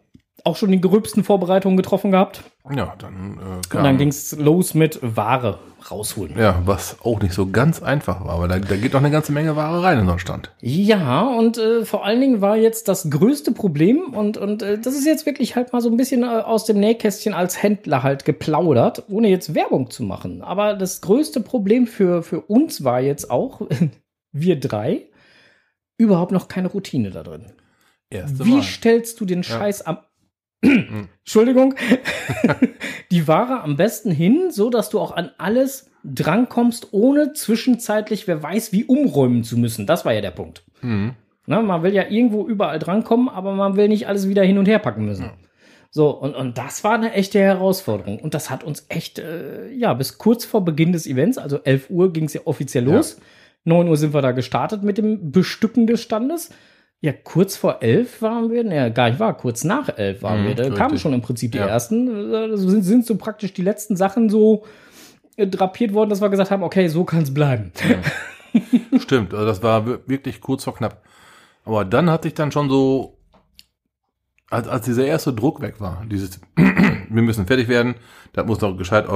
[0.44, 2.42] auch schon die gröbsten Vorbereitungen getroffen gehabt.
[2.70, 5.58] Ja, dann äh, kam, Und dann ging es los mit Ware
[5.90, 6.38] rausholen.
[6.38, 9.32] Ja, was auch nicht so ganz einfach war, aber da, da geht doch eine ganze
[9.32, 10.52] Menge Ware rein in so einen Stand.
[10.60, 14.94] Ja, und äh, vor allen Dingen war jetzt das größte Problem und, und äh, das
[14.94, 18.24] ist jetzt wirklich halt mal so ein bisschen äh, aus dem Nähkästchen als Händler halt
[18.24, 20.42] geplaudert, ohne jetzt Werbung zu machen.
[20.42, 23.62] Aber das größte Problem für, für uns war jetzt auch,
[24.32, 25.06] wir drei,
[25.96, 27.46] überhaupt noch keine Routine da drin.
[28.10, 28.62] Erste Wie Mal.
[28.62, 29.86] stellst du den Scheiß ja.
[29.86, 29.98] am
[30.62, 31.74] Entschuldigung,
[33.10, 38.42] die Ware am besten hin, so dass du auch an alles drankommst, ohne zwischenzeitlich, wer
[38.42, 39.86] weiß, wie umräumen zu müssen.
[39.86, 40.64] Das war ja der Punkt.
[40.80, 41.14] Mhm.
[41.46, 44.68] Na, man will ja irgendwo überall drankommen, aber man will nicht alles wieder hin und
[44.68, 45.26] her packen müssen.
[45.26, 45.48] Mhm.
[45.90, 48.18] So, und, und das war eine echte Herausforderung.
[48.18, 51.88] Und das hat uns echt, äh, ja, bis kurz vor Beginn des Events, also 11
[51.88, 53.16] Uhr ging es ja offiziell los.
[53.18, 53.24] Ja.
[53.64, 56.50] 9 Uhr sind wir da gestartet mit dem Bestücken des Standes.
[57.00, 60.48] Ja, kurz vor elf waren wir, ne, gar nicht wahr, kurz nach elf waren mhm,
[60.48, 60.54] wir.
[60.56, 60.78] Da richtig.
[60.78, 61.66] kamen schon im Prinzip die ja.
[61.66, 62.32] ersten.
[62.32, 64.64] Das sind, sind so praktisch die letzten Sachen so
[65.36, 67.72] äh, drapiert worden, dass wir gesagt haben, okay, so kann es bleiben.
[67.88, 68.98] Ja.
[68.98, 71.02] Stimmt, also das war wirklich kurz vor knapp.
[71.64, 73.18] Aber dann hatte ich dann schon so,
[74.50, 77.94] als, als dieser erste Druck weg war, dieses, wir müssen fertig werden,
[78.32, 79.06] das muss noch gescheit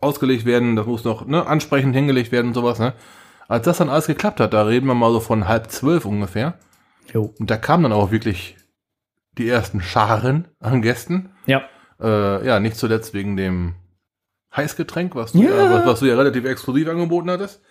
[0.00, 2.78] ausgelegt werden, das muss noch ne, ansprechend hingelegt werden und sowas.
[2.78, 2.92] Ne?
[3.48, 6.54] Als das dann alles geklappt hat, da reden wir mal so von halb zwölf ungefähr,
[7.12, 7.34] Jo.
[7.38, 8.56] Und da kamen dann auch wirklich
[9.38, 11.30] die ersten Scharen an Gästen.
[11.46, 11.62] Ja.
[12.00, 13.74] Äh, ja, nicht zuletzt wegen dem
[14.54, 17.62] Heißgetränk, was du ja, ja was, was, du ja relativ exklusiv angeboten hattest.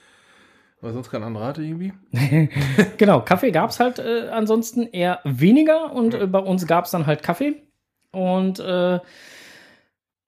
[0.82, 1.94] Weil sonst kein anderer hatte irgendwie.
[2.98, 7.24] genau, Kaffee gab's halt äh, ansonsten eher weniger und äh, bei uns gab's dann halt
[7.24, 7.64] Kaffee.
[8.12, 9.00] Und äh,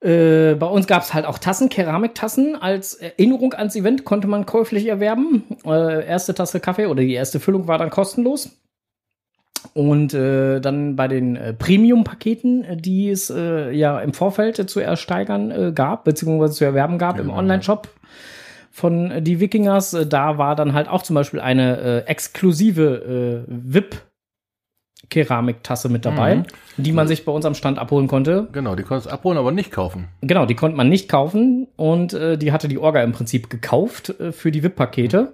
[0.00, 2.56] äh, bei uns gab es halt auch Tassen, Keramiktassen.
[2.56, 5.44] Als Erinnerung ans Event konnte man käuflich erwerben.
[5.64, 8.50] Äh, erste Tasse Kaffee oder die erste Füllung war dann kostenlos.
[9.78, 14.80] Und äh, dann bei den äh, Premium-Paketen, äh, die es äh, ja im Vorfeld zu
[14.80, 17.30] ersteigern äh, gab, beziehungsweise zu erwerben gab genau.
[17.30, 17.86] im Online-Shop
[18.72, 24.02] von äh, die Wikingers, da war dann halt auch zum Beispiel eine exklusive VIP
[25.10, 26.44] Keramiktasse mit dabei, Mhm.
[26.76, 28.48] die man sich bei uns am Stand abholen konnte.
[28.52, 30.08] Genau, die konntest du abholen, aber nicht kaufen.
[30.20, 34.10] Genau, die konnte man nicht kaufen und äh, die hatte die Orga im Prinzip gekauft
[34.20, 35.32] äh, für die VIP-Pakete.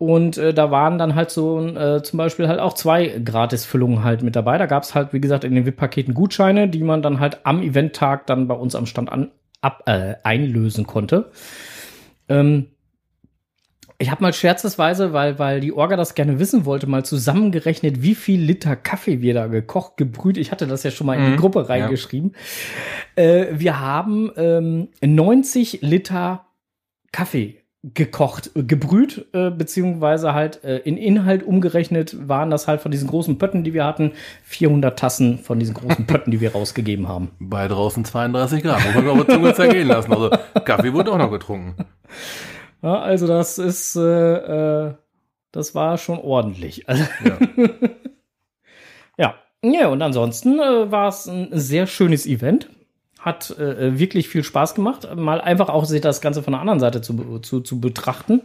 [0.00, 4.22] Und äh, da waren dann halt so äh, zum Beispiel halt auch zwei Gratisfüllungen halt
[4.22, 4.56] mit dabei.
[4.56, 7.62] Da gab es halt, wie gesagt, in den VIP-Paketen Gutscheine, die man dann halt am
[7.62, 11.30] Eventtag dann bei uns am Stand an, ab, äh, einlösen konnte.
[12.30, 12.68] Ähm,
[13.98, 18.14] ich habe mal scherzesweise, weil, weil die Orga das gerne wissen wollte, mal zusammengerechnet, wie
[18.14, 20.38] viel Liter Kaffee wir da gekocht, gebrüht.
[20.38, 22.34] Ich hatte das ja schon mal in die Mhm, Gruppe reingeschrieben.
[23.16, 26.46] Äh, wir haben ähm, 90 Liter
[27.12, 32.90] Kaffee gekocht, äh, gebrüht, äh, beziehungsweise halt äh, in Inhalt umgerechnet waren das halt von
[32.90, 34.12] diesen großen Pötten, die wir hatten,
[34.44, 37.30] 400 Tassen von diesen großen Pötten, die wir rausgegeben haben.
[37.38, 38.84] Bei draußen 32 Grad.
[38.84, 40.12] Muss man auf der Zunge zergehen lassen.
[40.12, 40.30] Also
[40.64, 41.86] Kaffee wurde auch noch getrunken.
[42.82, 44.94] Ja, also das ist, äh, äh,
[45.52, 46.88] das war schon ordentlich.
[46.88, 47.74] Also, Ja.
[49.18, 49.34] ja.
[49.62, 52.70] Ja, und ansonsten äh, war es ein sehr schönes Event.
[53.20, 56.80] Hat äh, wirklich viel Spaß gemacht, mal einfach auch sich das Ganze von der anderen
[56.80, 58.42] Seite zu, zu, zu betrachten.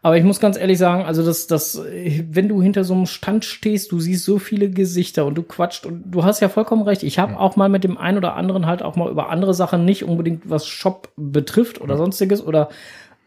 [0.00, 3.06] Aber ich muss ganz ehrlich sagen, also das, das, äh, wenn du hinter so einem
[3.06, 6.82] Stand stehst, du siehst so viele Gesichter und du quatscht und du hast ja vollkommen
[6.82, 7.02] recht.
[7.02, 9.84] Ich habe auch mal mit dem einen oder anderen halt auch mal über andere Sachen,
[9.84, 12.68] nicht unbedingt was Shop betrifft oder sonstiges oder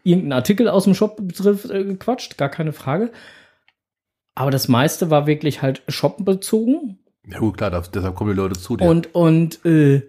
[0.02, 3.12] irgendeinen Artikel aus dem Shop betrifft, äh, gequatscht, gar keine Frage.
[4.34, 6.98] Aber das meiste war wirklich halt shopbezogen.
[7.26, 8.88] Ja gut, klar, deshalb kommen die Leute zu dir.
[8.88, 10.02] Und, und äh,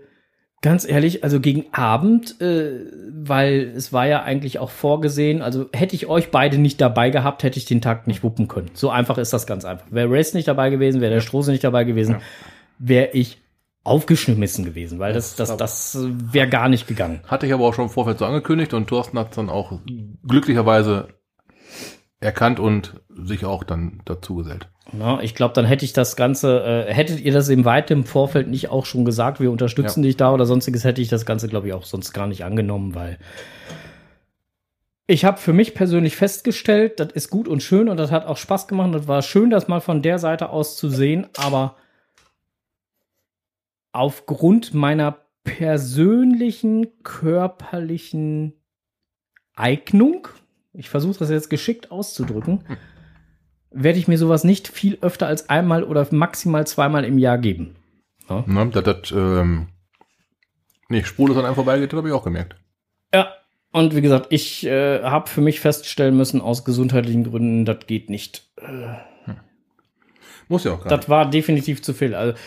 [0.63, 2.71] ganz ehrlich, also gegen Abend, äh,
[3.11, 7.43] weil es war ja eigentlich auch vorgesehen, also hätte ich euch beide nicht dabei gehabt,
[7.43, 8.71] hätte ich den Tag nicht wuppen können.
[8.73, 9.85] So einfach ist das ganz einfach.
[9.91, 12.17] Wäre Race nicht dabei gewesen, wäre der Strose nicht dabei gewesen,
[12.79, 13.37] wäre ich
[13.83, 17.19] aufgeschmissen gewesen, weil das, das, das wäre gar nicht gegangen.
[17.27, 19.73] Hatte ich aber auch schon im Vorfeld so angekündigt und Thorsten hat dann auch
[20.25, 21.09] glücklicherweise
[22.23, 24.69] erkannt und sich auch dann dazu gesellt.
[24.97, 28.05] Ja, ich glaube, dann hätte ich das Ganze, äh, hättet ihr das im weit im
[28.05, 30.07] Vorfeld nicht auch schon gesagt, wir unterstützen Ja.
[30.07, 32.95] dich da oder sonstiges, hätte ich das Ganze, glaube ich, auch sonst gar nicht angenommen,
[32.95, 33.17] weil
[35.07, 38.37] ich habe für mich persönlich festgestellt, das ist gut und schön und das hat auch
[38.37, 38.93] Spaß gemacht.
[38.93, 41.75] Das war schön, das mal von der Seite aus zu sehen, aber
[43.91, 48.53] aufgrund meiner persönlichen körperlichen
[49.55, 50.27] Eignung,
[50.73, 52.63] ich versuche das jetzt geschickt auszudrücken,
[53.71, 57.75] werde ich mir sowas nicht viel öfter als einmal oder maximal zweimal im Jahr geben.
[58.45, 59.67] Ne, das, das, ähm,
[60.89, 62.55] nicht spurlos an einem vorbeigeht, das habe ich auch gemerkt.
[63.13, 63.33] Ja,
[63.71, 68.09] und wie gesagt, ich äh, habe für mich feststellen müssen, aus gesundheitlichen Gründen, das geht
[68.09, 68.47] nicht.
[70.47, 72.15] Muss ja auch gar Das war definitiv zu viel.
[72.15, 72.37] Also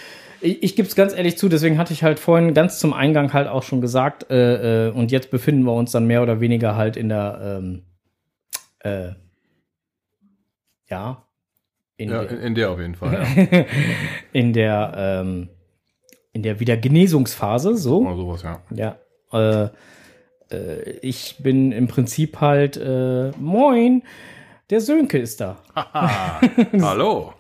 [0.41, 3.33] ich, ich gebe es ganz ehrlich zu, deswegen hatte ich halt vorhin ganz zum Eingang
[3.33, 6.77] halt auch schon gesagt, äh, äh, und jetzt befinden wir uns dann mehr oder weniger
[6.77, 7.83] halt in der, ähm,
[8.87, 9.15] äh,
[10.89, 11.27] ja,
[11.97, 13.27] in Ja, der, in, der auf jeden Fall.
[13.51, 13.65] Ja.
[14.33, 15.49] in der, ähm,
[16.33, 18.01] in der Wiedergenesungsphase, so.
[18.01, 18.61] Oder sowas, ja.
[18.71, 18.99] Ja.
[19.33, 19.71] Äh,
[20.55, 24.03] äh, ich bin im Prinzip halt, äh, moin,
[24.69, 25.57] der Sönke ist da.
[26.83, 27.33] Hallo.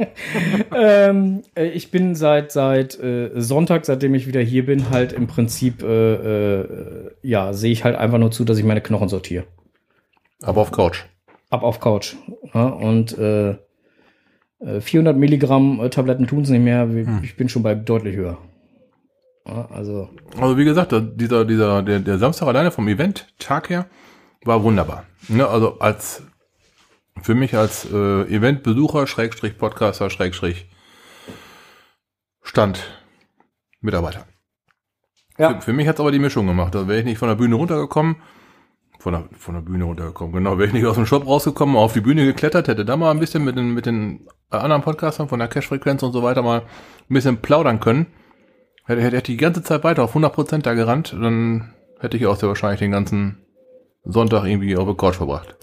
[0.74, 5.26] ähm, äh, ich bin seit, seit äh, Sonntag, seitdem ich wieder hier bin, halt im
[5.26, 9.44] Prinzip, äh, ja, sehe ich halt einfach nur zu, dass ich meine Knochen sortiere.
[10.42, 11.04] Aber auf Couch.
[11.50, 12.16] Ab auf Couch.
[12.54, 13.56] Ja, und äh,
[14.60, 16.82] äh, 400 Milligramm äh, Tabletten tun es nicht mehr.
[16.82, 17.20] Hm.
[17.22, 18.38] Ich bin schon bei deutlich höher.
[19.46, 23.86] Ja, also, Also wie gesagt, dieser, dieser, der, der Samstag alleine vom Event-Tag her
[24.44, 25.04] war wunderbar.
[25.28, 26.22] Ne, also als
[27.22, 30.66] für mich als äh, Eventbesucher, Schrägstrich Podcaster, Schrägstrich
[32.42, 33.02] Stand
[33.80, 34.26] Mitarbeiter.
[35.38, 35.54] Ja.
[35.54, 36.74] Für, für mich hat's aber die Mischung gemacht.
[36.74, 38.16] Da wäre ich nicht von der Bühne runtergekommen,
[38.98, 41.92] von der, von der Bühne runtergekommen, genau, wäre ich nicht aus dem Shop rausgekommen, auf
[41.92, 45.38] die Bühne geklettert, hätte da mal ein bisschen mit den, mit den anderen Podcastern von
[45.38, 48.06] der Cash-Frequenz und so weiter mal ein bisschen plaudern können.
[48.84, 52.36] Hätte, hätte, hätte die ganze Zeit weiter auf 100% da gerannt, dann hätte ich auch
[52.36, 53.46] sehr wahrscheinlich den ganzen
[54.04, 55.56] Sonntag irgendwie auf Couch verbracht.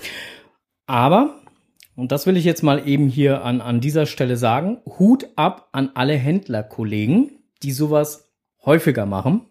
[0.86, 1.42] Aber,
[1.96, 5.70] und das will ich jetzt mal eben hier an, an dieser Stelle sagen, Hut ab
[5.72, 7.32] an alle Händlerkollegen,
[7.64, 8.34] die sowas
[8.66, 9.46] häufiger machen.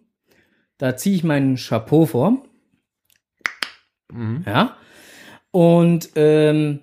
[0.79, 2.43] Da ziehe ich meinen Chapeau vor.
[4.13, 4.45] Mhm.
[4.47, 4.77] Ja.
[5.51, 6.81] Und ähm,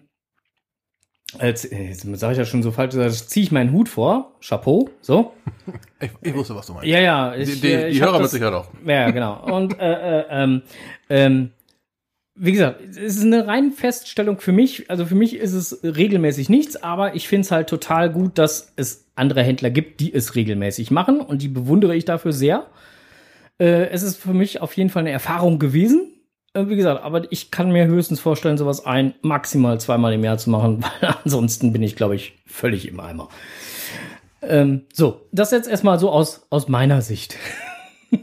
[1.38, 4.90] als, jetzt sage ich ja schon so falsch, jetzt ziehe ich meinen Hut vor, Chapeau,
[5.02, 5.34] so.
[6.02, 6.88] Ich, ich wusste, was du meinst.
[6.88, 7.36] Ja, ja.
[7.36, 8.70] die Ich, die, äh, ich die hab Hörer mit Sicherheit auch.
[8.86, 9.54] ja, genau.
[9.54, 10.62] Und äh, äh, ähm,
[11.10, 11.52] ähm,
[12.36, 14.90] wie gesagt, es ist eine reine Feststellung für mich.
[14.90, 18.72] Also für mich ist es regelmäßig nichts, aber ich finde es halt total gut, dass
[18.78, 22.68] es andere Händler gibt, die es regelmäßig machen und die bewundere ich dafür sehr.
[23.60, 26.14] Äh, es ist für mich auf jeden Fall eine Erfahrung gewesen.
[26.54, 30.38] Äh, wie gesagt, aber ich kann mir höchstens vorstellen, sowas ein, maximal zweimal im Jahr
[30.38, 33.30] zu machen, weil ansonsten bin ich, glaube ich, völlig im Eimer.
[34.42, 37.36] Ähm, so, das jetzt erstmal so aus, aus meiner Sicht.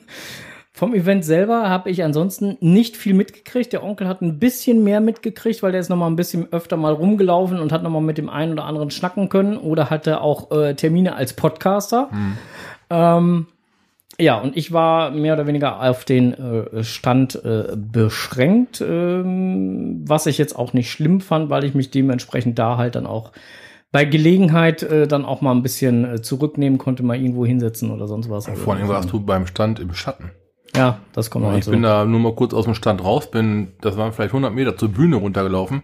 [0.72, 3.72] Vom Event selber habe ich ansonsten nicht viel mitgekriegt.
[3.72, 6.76] Der Onkel hat ein bisschen mehr mitgekriegt, weil der ist noch mal ein bisschen öfter
[6.76, 10.20] mal rumgelaufen und hat noch mal mit dem einen oder anderen schnacken können oder hatte
[10.20, 12.10] auch äh, Termine als Podcaster.
[12.12, 12.38] Mhm.
[12.90, 13.46] Ähm,
[14.18, 20.26] ja, und ich war mehr oder weniger auf den äh, Stand äh, beschränkt, ähm, was
[20.26, 23.33] ich jetzt auch nicht schlimm fand, weil ich mich dementsprechend da halt dann auch
[23.92, 28.09] bei Gelegenheit äh, dann auch mal ein bisschen äh, zurücknehmen konnte, mal irgendwo hinsetzen oder
[28.09, 28.46] sonst was.
[28.46, 30.31] Vor allem warst du beim Stand im Schatten.
[30.74, 33.96] Ja, das kommt Ich bin da nur mal kurz aus dem Stand raus, bin, das
[33.96, 35.83] waren vielleicht 100 Meter zur Bühne runtergelaufen.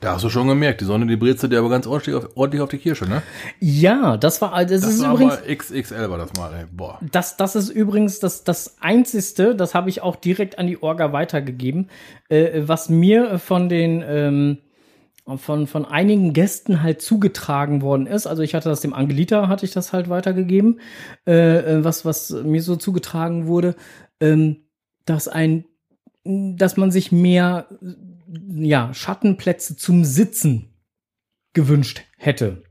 [0.00, 2.62] Da hast du schon gemerkt, die Sonne, die brezte dir aber ganz ordentlich auf, ordentlich
[2.62, 3.22] auf die Kirsche, ne?
[3.58, 5.42] Ja, das war, das, das ist war übrigens.
[5.42, 6.66] XXL war das mal, ey.
[6.70, 7.00] Boah.
[7.10, 11.12] Das, das ist übrigens das, das einzigste, das habe ich auch direkt an die Orga
[11.12, 11.90] weitergegeben,
[12.28, 14.58] äh, was mir von den, ähm,
[15.36, 18.26] von, von einigen Gästen halt zugetragen worden ist.
[18.26, 20.80] Also ich hatte das dem Angelita, hatte ich das halt weitergegeben,
[21.26, 23.74] äh, äh, was, was mir so zugetragen wurde,
[24.20, 24.58] ähm,
[25.04, 25.64] dass ein,
[26.24, 27.66] dass man sich mehr,
[28.28, 30.74] ja, Schattenplätze zum Sitzen
[31.54, 32.62] gewünscht hätte.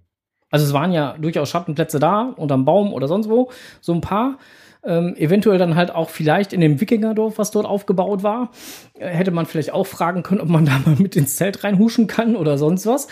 [0.49, 4.37] Also es waren ja durchaus Schattenplätze da, unterm Baum oder sonst wo, so ein paar.
[4.83, 8.51] Ähm, eventuell dann halt auch vielleicht in dem Wikingerdorf, was dort aufgebaut war,
[8.93, 12.07] äh, hätte man vielleicht auch fragen können, ob man da mal mit ins Zelt reinhuschen
[12.07, 13.07] kann oder sonst was.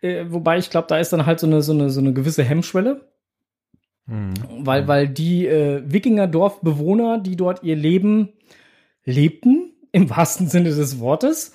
[0.00, 2.42] Äh, wobei ich glaube, da ist dann halt so eine, so eine, so eine gewisse
[2.42, 3.08] Hemmschwelle.
[4.06, 4.32] Mhm.
[4.58, 8.30] Weil, weil die äh, Wikingerdorfbewohner, die dort ihr Leben
[9.04, 11.52] lebten, im wahrsten Sinne des Wortes,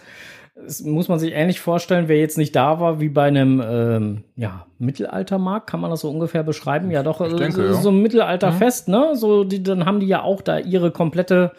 [0.55, 4.23] das muss man sich ähnlich vorstellen, wer jetzt nicht da war, wie bei einem ähm,
[4.37, 6.91] ja, Mittelaltermarkt, kann man das so ungefähr beschreiben?
[6.91, 8.93] Ja, doch, denke, so, so ein Mittelalterfest, mhm.
[8.93, 9.15] ne?
[9.15, 11.51] So, die, dann haben die ja auch da ihre komplette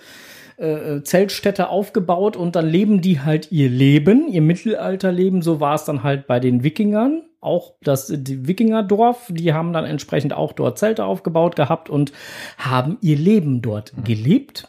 [0.56, 5.42] äh, Zeltstätte aufgebaut und dann leben die halt ihr Leben, ihr Mittelalterleben.
[5.42, 7.22] So war es dann halt bei den Wikingern.
[7.42, 12.12] Auch das die Wikingerdorf, die haben dann entsprechend auch dort Zelte aufgebaut gehabt und
[12.56, 14.04] haben ihr Leben dort mhm.
[14.04, 14.68] gelebt.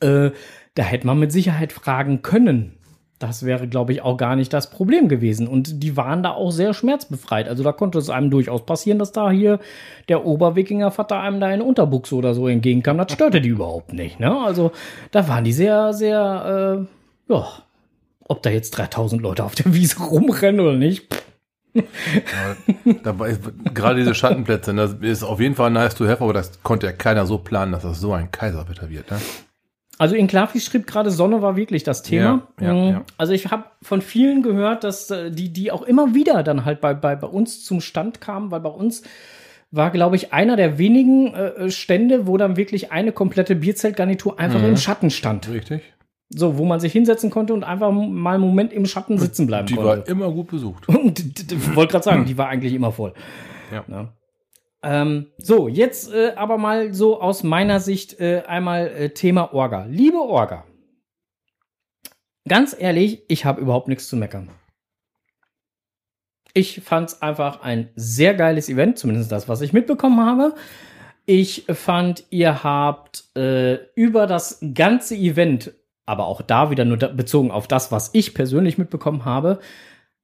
[0.00, 0.32] Äh,
[0.74, 2.74] da hätte man mit Sicherheit fragen können.
[3.20, 5.46] Das wäre, glaube ich, auch gar nicht das Problem gewesen.
[5.46, 7.48] Und die waren da auch sehr schmerzbefreit.
[7.48, 9.60] Also da konnte es einem durchaus passieren, dass da hier
[10.08, 12.98] der Oberwikinger-Vater einem da in Unterbuchse oder so entgegenkam.
[12.98, 14.18] Das störte die überhaupt nicht.
[14.18, 14.36] Ne?
[14.36, 14.72] Also
[15.12, 16.86] da waren die sehr, sehr,
[17.28, 17.46] äh, ja,
[18.26, 21.06] ob da jetzt 3000 Leute auf der Wiese rumrennen oder nicht.
[21.74, 23.36] ja, dabei
[23.72, 26.92] gerade diese Schattenplätze, das ist auf jeden Fall nice to have, aber das konnte ja
[26.92, 29.10] keiner so planen, dass das so ein Kaiserwetter wird.
[29.10, 29.18] Ne?
[29.98, 32.48] Also in Klavi schrieb gerade Sonne war wirklich das Thema.
[32.60, 32.90] Ja, ja, mhm.
[32.90, 33.04] ja.
[33.16, 36.80] Also ich habe von vielen gehört, dass äh, die, die auch immer wieder dann halt
[36.80, 39.02] bei, bei, bei uns zum Stand kamen, weil bei uns
[39.70, 44.60] war, glaube ich, einer der wenigen äh, Stände, wo dann wirklich eine komplette Bierzeltgarnitur einfach
[44.60, 44.70] mhm.
[44.70, 45.48] im Schatten stand.
[45.48, 45.82] Richtig.
[46.30, 49.66] So, wo man sich hinsetzen konnte und einfach mal einen Moment im Schatten sitzen bleiben
[49.66, 50.04] die konnte.
[50.06, 50.88] Die war immer gut besucht.
[50.88, 53.12] Und wollte gerade sagen, die war eigentlich immer voll.
[53.70, 54.08] Ja.
[54.84, 59.86] Ähm, so, jetzt äh, aber mal so aus meiner Sicht äh, einmal äh, Thema Orga.
[59.88, 60.64] Liebe Orga,
[62.46, 64.50] ganz ehrlich, ich habe überhaupt nichts zu meckern.
[66.52, 70.54] Ich fand es einfach ein sehr geiles Event, zumindest das, was ich mitbekommen habe.
[71.24, 75.72] Ich fand, ihr habt äh, über das ganze Event,
[76.04, 79.60] aber auch da wieder nur da, bezogen auf das, was ich persönlich mitbekommen habe,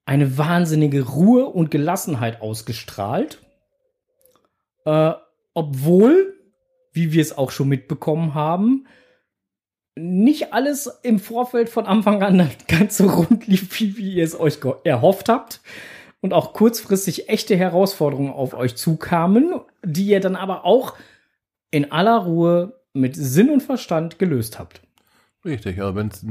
[0.04, 3.38] eine wahnsinnige Ruhe und Gelassenheit ausgestrahlt
[4.90, 5.14] äh,
[5.54, 6.34] obwohl,
[6.92, 8.86] wie wir es auch schon mitbekommen haben,
[9.96, 14.38] nicht alles im Vorfeld von Anfang an ganz so rund lief, wie, wie ihr es
[14.38, 15.60] euch erhofft habt.
[16.22, 20.94] Und auch kurzfristig echte Herausforderungen auf euch zukamen, die ihr dann aber auch
[21.70, 24.82] in aller Ruhe mit Sinn und Verstand gelöst habt.
[25.46, 26.22] Richtig, also wenn es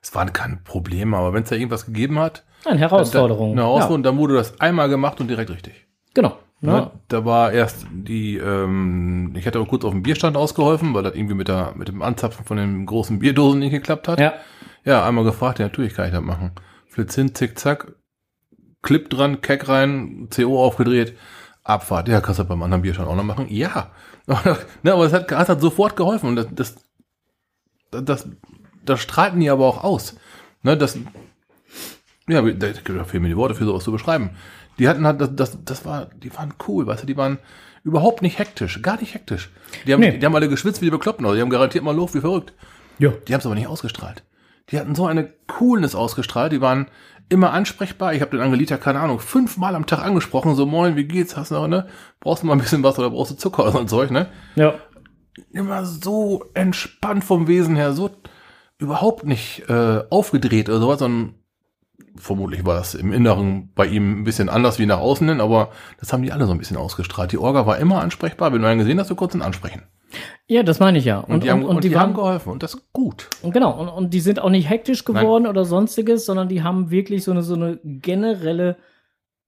[0.00, 2.44] es waren keine Probleme, aber wenn es da irgendwas gegeben hat.
[2.64, 3.52] Eine Herausforderung.
[3.52, 4.10] Eine Herausforderung, ja.
[4.10, 5.86] dann wurde das einmal gemacht und direkt richtig.
[6.14, 6.38] Genau.
[6.64, 6.92] Ne?
[7.08, 11.16] Da war erst die, ähm, ich hatte auch kurz auf dem Bierstand ausgeholfen, weil das
[11.16, 14.20] irgendwie mit, der, mit dem Anzapfen von den großen Bierdosen nicht geklappt hat.
[14.20, 14.34] Ja.
[14.84, 16.52] Ja, einmal gefragt, ja, natürlich kann ich das machen.
[16.86, 17.94] Flitz hin, zick, zack,
[18.80, 21.16] Clip dran, Keck rein, CO aufgedreht,
[21.64, 22.08] Abfahrt.
[22.08, 23.46] Ja, kannst du beim anderen Bierstand auch noch machen?
[23.48, 23.90] Ja.
[24.82, 28.28] ne, aber es hat, es hat sofort geholfen und das, das, das,
[28.84, 30.16] das strahlten die aber auch aus.
[30.62, 30.96] Ne, das,
[32.28, 34.30] ja, da fehlen mir die Worte für sowas zu beschreiben.
[34.78, 37.38] Die hatten halt, das, das, das war, die waren cool, weißt du, die waren
[37.84, 39.50] überhaupt nicht hektisch, gar nicht hektisch.
[39.86, 40.18] Die haben, nee.
[40.18, 42.52] die haben alle geschwitzt wie die Bekloppten, also die haben garantiert mal Luft wie verrückt.
[42.98, 43.12] Ja.
[43.26, 44.22] Die haben es aber nicht ausgestrahlt.
[44.70, 46.86] Die hatten so eine Coolness ausgestrahlt, die waren
[47.28, 48.14] immer ansprechbar.
[48.14, 51.50] Ich habe den Angelita, keine Ahnung, fünfmal am Tag angesprochen, so moin, wie geht's, hast
[51.50, 51.88] du noch, ne?
[52.20, 54.28] Brauchst du mal ein bisschen was oder brauchst du Zucker oder so ein Zeug, ne?
[54.54, 54.74] Ja.
[55.50, 58.10] Immer so entspannt vom Wesen her, so
[58.78, 61.34] überhaupt nicht äh, aufgedreht oder sowas, sondern
[62.16, 65.70] vermutlich war das im Inneren bei ihm ein bisschen anders wie nach außen hin, aber
[65.98, 67.32] das haben die alle so ein bisschen ausgestrahlt.
[67.32, 68.52] Die Orga war immer ansprechbar.
[68.52, 69.82] Wenn du einen gesehen hast, du kurz ihn ansprechen.
[70.46, 71.20] Ja, das meine ich ja.
[71.20, 73.30] Und, die haben, und, die haben geholfen und das ist gut.
[73.42, 76.90] Und genau, und, und die sind auch nicht hektisch geworden oder sonstiges, sondern die haben
[76.90, 78.76] wirklich so eine, so eine generelle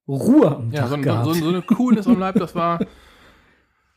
[0.08, 1.26] Ruhe am Ja, Tag so, ein, gehabt.
[1.26, 2.80] so, so eine Coolness am Leib, das war,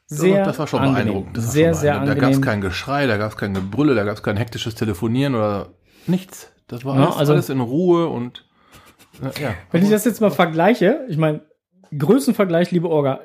[0.07, 1.05] sehr das war schon angenehm.
[1.05, 1.37] beeindruckend.
[1.37, 2.17] Das war sehr, schon sehr beeindruckend.
[2.17, 2.51] Da gab es angenehm.
[2.51, 5.69] kein Geschrei, da gab es kein Gebrülle, da gab es kein hektisches Telefonieren oder
[6.05, 6.51] nichts.
[6.67, 8.45] Das war Ja, alles, also- alles in Ruhe und
[9.39, 9.55] ja.
[9.71, 11.41] Wenn ich das jetzt mal vergleiche, ich meine,
[11.97, 13.21] Größenvergleich, liebe Orga,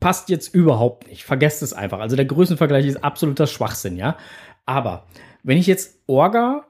[0.00, 1.24] passt jetzt überhaupt nicht.
[1.24, 1.98] Vergesst es einfach.
[2.00, 4.16] Also der Größenvergleich ist absoluter Schwachsinn, ja.
[4.64, 5.06] Aber
[5.42, 6.66] wenn ich jetzt Orga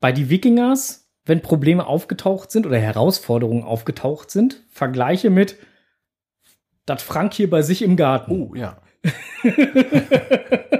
[0.00, 5.56] bei die Wikingers, wenn Probleme aufgetaucht sind oder Herausforderungen aufgetaucht sind, vergleiche mit
[6.86, 8.32] das Frank hier bei sich im Garten.
[8.32, 8.82] Oh, ja.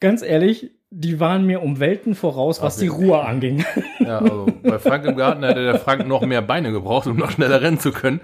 [0.00, 2.88] Ganz ehrlich, die waren mir um Welten voraus, was Ach, die?
[2.88, 3.64] Ruhe anging.
[4.00, 7.30] Ja, also bei Frank im Garten hätte der Frank noch mehr Beine gebraucht, um noch
[7.30, 8.20] schneller rennen zu können.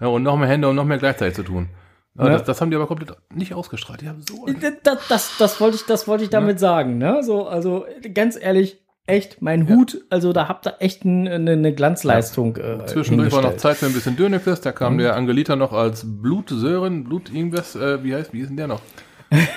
[0.00, 1.68] Ja, und noch mehr Hände und noch mehr gleichzeitig zu tun.
[2.16, 2.28] Ja.
[2.28, 4.00] das, das haben die aber komplett nicht ausgestrahlt.
[4.00, 4.46] Die haben so.
[4.84, 7.22] Das, das, das wollte ich, das wollte ich damit sagen, ne?
[7.24, 11.74] So, also ganz ehrlich, echt, mein Hut, also da habt ihr echt ein- eine, eine
[11.74, 12.56] Glanzleistung.
[12.56, 13.56] Äh, Zwischendurch war noch.
[13.56, 14.60] Zeit für ein bisschen Dönekes.
[14.60, 14.74] Da Mhm.
[14.76, 18.68] kam der Angelita noch als Blutsören, Blut irgendwas, äh, wie heißt, wie ist denn der
[18.68, 18.80] noch?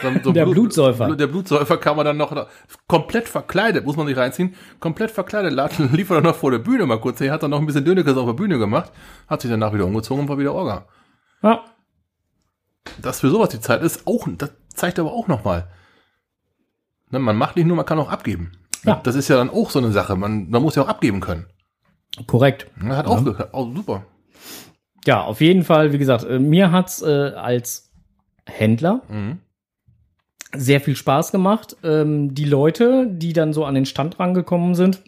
[0.01, 1.05] So, so Der Blutsäufer.
[1.05, 2.47] Blut, der Blutsäufer kam er dann noch
[2.87, 5.51] komplett verkleidet, muss man sich reinziehen, komplett verkleidet,
[5.91, 7.85] lief er dann noch vor der Bühne mal kurz her, hat dann noch ein bisschen
[7.85, 8.91] Dönekes auf der Bühne gemacht,
[9.27, 10.85] hat sich danach wieder umgezogen und war wieder Orga.
[11.43, 11.63] Ja,
[13.01, 15.67] dass für sowas die Zeit ist, auch, das zeigt aber auch nochmal.
[17.09, 18.51] Ne, man macht nicht nur, man kann auch abgeben.
[18.83, 18.99] Ja.
[19.03, 20.15] Das ist ja dann auch so eine Sache.
[20.15, 21.47] Man, man muss ja auch abgeben können.
[22.27, 22.67] korrekt.
[22.81, 24.05] Ne, Hat auch, ge- auch super.
[25.05, 27.91] Ja, auf jeden Fall, wie gesagt, äh, mir hat's äh, als
[28.45, 29.39] Händler Mhm.
[30.55, 31.75] Sehr viel Spaß gemacht.
[31.83, 35.01] Ähm, die Leute, die dann so an den Stand rangekommen sind,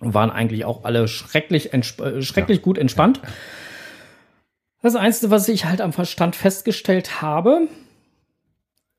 [0.00, 3.20] waren eigentlich auch alle schrecklich, äh, schrecklich gut entspannt.
[4.80, 7.68] Das Einzige, was ich halt am Verstand festgestellt habe,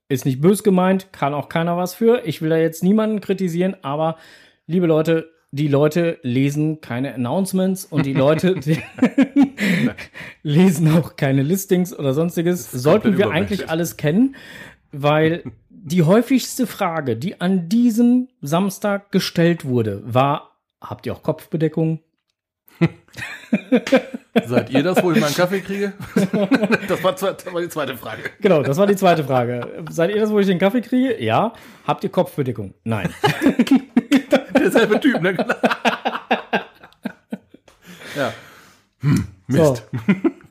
[0.09, 2.23] ist nicht bös gemeint, kann auch keiner was für.
[2.25, 4.17] Ich will da jetzt niemanden kritisieren, aber
[4.65, 8.77] liebe Leute, die Leute lesen keine Announcements und die Leute die
[10.43, 12.69] lesen auch keine Listings oder sonstiges.
[12.71, 14.35] Sollten wir eigentlich alles kennen,
[14.91, 22.01] weil die häufigste Frage, die an diesem Samstag gestellt wurde, war: Habt ihr auch Kopfbedeckung?
[24.45, 25.93] Seid ihr das, wo ich meinen Kaffee kriege?
[26.87, 28.23] das, war, das war die zweite Frage.
[28.39, 29.83] Genau, das war die zweite Frage.
[29.89, 31.21] Seid ihr das, wo ich den Kaffee kriege?
[31.21, 31.53] Ja.
[31.85, 32.73] Habt ihr Kopfbedeckung?
[32.83, 33.13] Nein.
[34.53, 35.35] Derselbe Typ, ne?
[38.15, 38.33] ja.
[38.99, 39.83] Hm, Mist.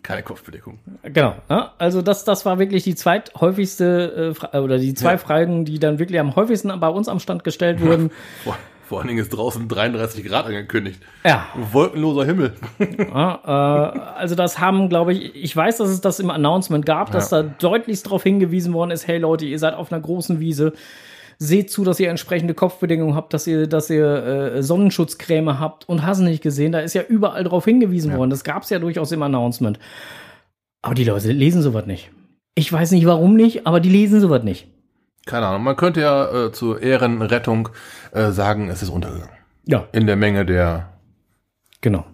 [0.08, 0.78] Keine Kopfbedeckung.
[1.02, 1.34] Genau.
[1.50, 5.18] Ja, also das, das war wirklich die zweithäufigste äh, Fra- oder die zwei Ja.
[5.18, 8.10] Fragen, die dann wirklich am häufigsten bei uns am Stand gestellt wurden.
[8.44, 8.56] Vor,
[8.86, 10.98] vor allen Dingen ist draußen 33 Grad angekündigt.
[11.26, 11.46] Ja.
[11.72, 12.54] Wolkenloser Himmel.
[12.98, 17.10] Ja, äh, also das haben, glaube ich, ich weiß, dass es das im Announcement gab,
[17.10, 17.42] dass Ja.
[17.42, 20.72] da deutlichst darauf hingewiesen worden ist, hey Leute, ihr seid auf einer großen Wiese,
[21.38, 26.04] seht zu, dass ihr entsprechende Kopfbedingungen habt, dass ihr, dass ihr äh, Sonnenschutzcreme habt und
[26.04, 28.30] hast nicht gesehen, da ist ja überall darauf hingewiesen worden.
[28.30, 29.78] Das gab es ja durchaus im Announcement.
[30.82, 32.10] Aber die Leute lesen sowas nicht.
[32.54, 34.66] Ich weiß nicht warum nicht, aber die lesen sowas nicht.
[35.26, 35.62] Keine Ahnung.
[35.62, 37.68] Man könnte ja äh, zur Ehrenrettung
[38.12, 39.36] äh, sagen, es ist untergegangen.
[39.66, 40.88] Ja, In der Menge der
[41.80, 42.04] genau.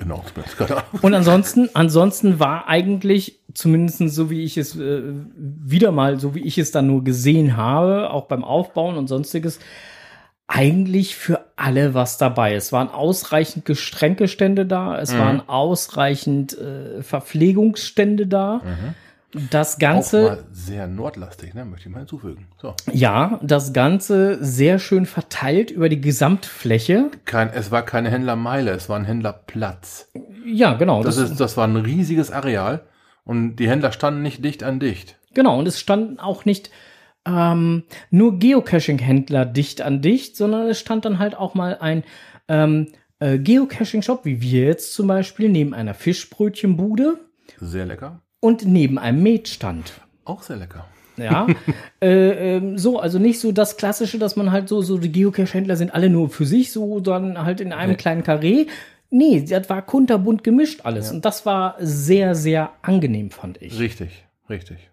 [0.00, 0.56] Announcements.
[0.56, 1.00] Keine Ahnung.
[1.02, 5.02] Und ansonsten, ansonsten war eigentlich, zumindest so wie ich es äh,
[5.36, 9.58] wieder mal, so wie ich es dann nur gesehen habe, auch beim Aufbauen und sonstiges,
[10.48, 12.54] eigentlich für alle was dabei.
[12.54, 15.18] Es waren ausreichend Getränkestände da, es Mhm.
[15.18, 18.60] waren ausreichend äh, Verpflegungsstände da.
[19.50, 21.64] Das Auch Ganze, mal sehr nordlastig, ne?
[21.64, 22.46] möchte ich mal hinzufügen.
[22.60, 22.74] So.
[22.92, 27.10] ja, das Ganze sehr schön verteilt über die Gesamtfläche.
[27.24, 30.10] Kein, es war keine Händlermeile, es war ein Händlerplatz.
[30.44, 31.02] Ja, genau.
[31.02, 32.86] Das, ist, das war ein riesiges Areal
[33.24, 35.18] und die Händler standen nicht dicht an dicht.
[35.34, 36.70] Genau, und es standen auch nicht
[37.26, 42.04] ähm, nur Geocaching-Händler dicht an dicht, sondern es stand dann halt auch mal ein
[42.48, 47.18] ähm, äh, Geocaching-Shop, wie wir jetzt zum Beispiel, neben einer Fischbrötchenbude
[47.58, 48.22] Sehr lecker.
[48.40, 49.92] Und neben einem Metstand.
[50.24, 50.86] Auch sehr lecker.
[51.16, 51.46] Ja,
[52.02, 55.76] äh, ähm, so, also nicht so das Klassische, dass man halt so, so die Geocache-Händler
[55.76, 57.96] sind alle nur für sich, so dann halt in einem Nee.
[57.96, 58.66] kleinen Karree.
[59.08, 61.10] Nee, das war kunterbunt gemischt alles.
[61.12, 63.78] Und das war sehr, sehr angenehm, fand ich.
[63.78, 64.90] Richtig, richtig.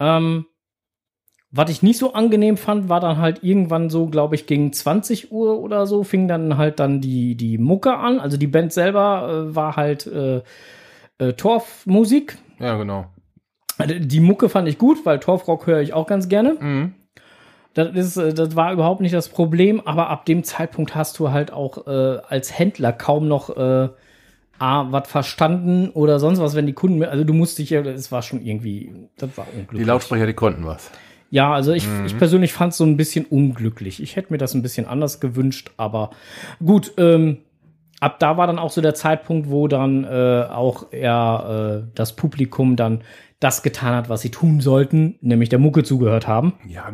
[0.00, 0.46] Ähm,
[1.50, 5.30] was ich nicht so angenehm fand, war dann halt irgendwann so, glaube ich, gegen 20
[5.32, 8.18] Uhr oder so, fing dann halt dann die, die Mucke an.
[8.20, 10.42] Also die Band selber äh, war halt äh,
[11.18, 12.38] äh, Torfmusik.
[12.58, 13.06] Ja, genau.
[13.78, 16.56] Also Die Mucke fand ich gut, weil Torfrock höre ich auch ganz gerne.
[16.60, 16.94] Mhm.
[17.74, 21.30] Das, ist, äh, das war überhaupt nicht das Problem, aber ab dem Zeitpunkt hast du
[21.30, 23.88] halt auch äh, als Händler kaum noch äh,
[24.58, 28.12] A, was verstanden oder sonst was, wenn die Kunden, also du musst dich ja, es
[28.12, 29.80] war schon irgendwie, das war unglücklich.
[29.80, 30.90] Die Lautsprecher, die konnten was.
[31.30, 34.02] Ja, also ich, ich persönlich fand es so ein bisschen unglücklich.
[34.02, 36.10] Ich hätte mir das ein bisschen anders gewünscht, aber
[36.64, 37.38] gut, ähm,
[38.02, 42.16] ab da war dann auch so der Zeitpunkt, wo dann äh, auch eher äh, das
[42.16, 43.02] Publikum dann
[43.38, 46.54] das getan hat, was sie tun sollten, nämlich der Mucke zugehört haben.
[46.66, 46.90] Ja,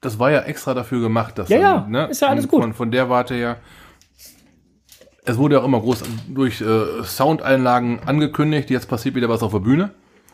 [0.00, 2.50] das war ja extra dafür gemacht, dass Ja, ja, dann, ne, ist ja alles von,
[2.50, 2.60] gut.
[2.62, 3.56] Von, von der Warte her.
[5.24, 9.52] Es wurde ja auch immer groß durch äh, Soundeinlagen angekündigt, jetzt passiert wieder was auf
[9.52, 9.90] der Bühne.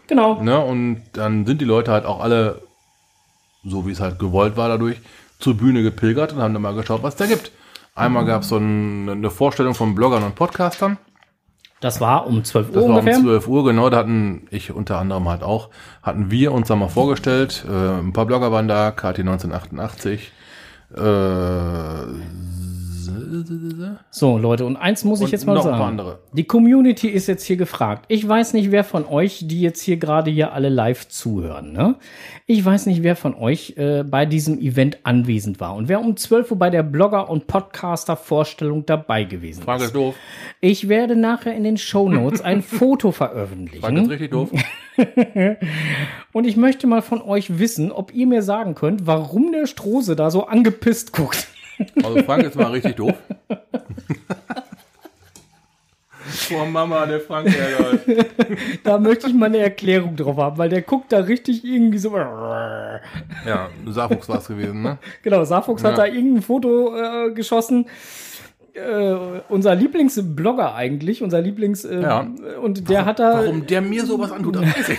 [0.07, 0.43] Genau.
[0.43, 0.59] Ne?
[0.59, 2.61] Und dann sind die Leute halt auch alle,
[3.65, 5.01] so wie es halt gewollt war dadurch,
[5.39, 7.53] zur Bühne gepilgert und haben dann mal geschaut, was da gibt.
[7.95, 10.99] Einmal gab es so ein, eine Vorstellung von Bloggern und Podcastern.
[11.81, 13.17] Das war um 12 Uhr Das war ungefähr.
[13.19, 13.91] um 12 Uhr, genau.
[13.91, 15.71] Da hatten ich unter anderem halt auch,
[16.03, 17.65] hatten wir uns da mal vorgestellt.
[17.69, 20.33] Äh, ein paar Blogger waren da, KT 1988.
[20.95, 21.01] Äh,
[24.11, 25.79] So, Leute, und eins muss ich Und jetzt mal noch ein sagen.
[25.79, 26.19] paar andere.
[26.33, 28.05] Die Community ist jetzt hier gefragt.
[28.09, 31.97] Ich weiß nicht, wer von euch, die jetzt hier gerade hier alle live zuhören, ne?
[32.47, 36.17] Ich weiß nicht, wer von euch äh, bei diesem Event anwesend war und wer um
[36.17, 39.87] 12 Uhr bei der Blogger- und Podcaster-Vorstellung dabei gewesen Frage ist.
[39.89, 40.15] ist doof.
[40.61, 44.07] Ich werde nachher in den Shownotes ein Foto Frage ist veröffentlichen.
[44.11, 44.51] richtig doof.
[46.33, 50.17] Und ich möchte mal von euch wissen, ob ihr mir sagen könnt, warum der Strose
[50.17, 51.49] da so angepisst guckt.
[52.03, 53.15] Also Frank ist mal richtig doof.
[56.51, 58.01] Boah, Mama, der Frank ärgert.
[58.85, 62.17] Da möchte ich mal eine Erklärung drauf haben, weil der guckt da richtig irgendwie so.
[62.17, 63.01] Ja,
[63.87, 64.99] Saarfuchs war es gewesen, ne?
[65.23, 66.07] Genau, Saarfuchs hat Ja.
[66.07, 67.87] da irgendein Foto äh, geschossen.
[68.75, 69.15] Äh,
[69.49, 72.27] unser Lieblingsblogger eigentlich, unser Lieblings äh, Ja.
[72.63, 74.99] und der hat da, Warum der mir sowas antut, das weiß ich.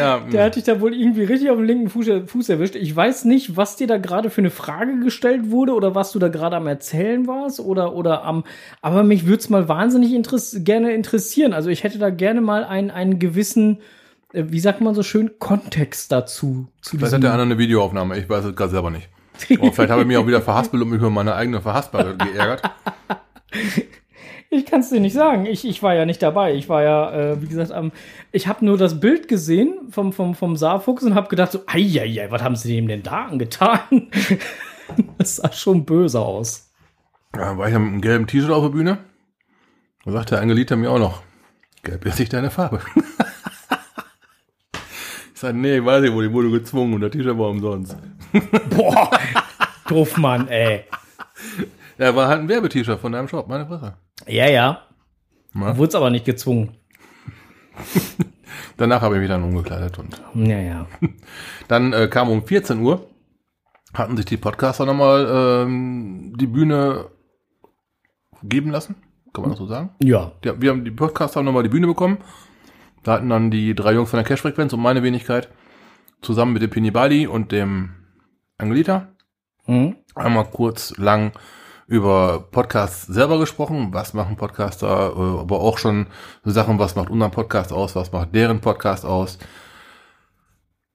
[0.00, 2.74] Ja, der hat dich da wohl irgendwie richtig auf den linken Fuß, Fuß erwischt.
[2.76, 6.18] Ich weiß nicht, was dir da gerade für eine Frage gestellt wurde oder was du
[6.18, 8.44] da gerade am erzählen warst oder oder am,
[8.82, 11.52] aber mich würde es mal wahnsinnig interess gerne interessieren.
[11.52, 13.78] Also ich hätte da gerne mal einen einen gewissen,
[14.32, 16.68] äh, wie sagt man so schön, Kontext dazu.
[16.80, 19.08] Zu vielleicht hat der andere eine Videoaufnahme, ich weiß es gerade selber nicht.
[19.58, 22.62] Aber vielleicht habe ich mich auch wieder verhaspelt und mich über meine eigene Verhaspelung geärgert.
[24.52, 25.46] Ich kann es dir nicht sagen.
[25.46, 26.54] Ich, ich war ja nicht dabei.
[26.54, 27.92] Ich war ja, äh, wie gesagt, am.
[28.32, 32.32] Ich habe nur das Bild gesehen vom, vom, vom Saarfuchs und habe gedacht, so, eieiei,
[32.32, 33.78] was haben sie dem denn da angetan?
[35.18, 36.68] das sah schon böse aus.
[37.36, 38.98] Ja, war ich ja mit einem gelben T-Shirt auf der Bühne.
[40.04, 41.22] Da sagte der Angelita mir auch noch,
[41.84, 42.80] gelb ist nicht deine Farbe.
[45.32, 47.96] ich sagte, nee, ich weiß nicht, wo die wurde gezwungen und das T-Shirt war umsonst.
[48.70, 49.12] Boah,
[49.86, 50.86] doof, Mann, ey.
[51.98, 53.94] Ja, war halt ein Werbet-T-Shirt von deinem Shop, meine Fresse.
[54.26, 54.82] Ja, ja.
[55.54, 55.76] Ja.
[55.76, 56.76] Wurd's aber nicht gezwungen.
[58.76, 60.86] Danach habe ich mich dann umgekleidet und Ja, ja.
[61.68, 63.08] dann äh, kam um 14 Uhr,
[63.94, 65.26] hatten sich die Podcaster nochmal
[65.66, 67.10] ähm, die Bühne
[68.42, 68.96] geben lassen,
[69.32, 69.90] kann man das so sagen?
[70.02, 70.32] Ja.
[70.44, 72.18] Ja, wir haben die Podcaster haben nochmal die Bühne bekommen.
[73.02, 75.48] Da hatten dann die drei Jungs von der Cash-Frequenz und meine Wenigkeit
[76.22, 77.90] zusammen mit dem Pinibali und dem
[78.58, 79.08] Angelita
[79.64, 79.96] Hm?
[80.14, 81.32] einmal kurz lang
[81.90, 83.88] über Podcasts selber gesprochen.
[83.90, 86.06] Was machen Podcaster, äh, aber auch schon
[86.44, 89.38] so Sachen, was macht unseren Podcast aus, was macht deren Podcast aus.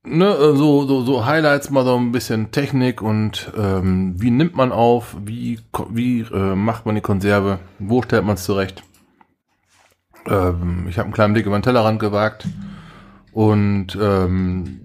[0.05, 4.55] Ne, äh, so, so, so Highlights, mal so ein bisschen Technik und ähm, wie nimmt
[4.55, 8.81] man auf, wie, wie äh, macht man die Konserve, wo stellt man es zurecht.
[10.27, 12.47] Ähm, ich habe einen kleinen Blick über den Tellerrand gewagt
[13.33, 14.79] und ähm,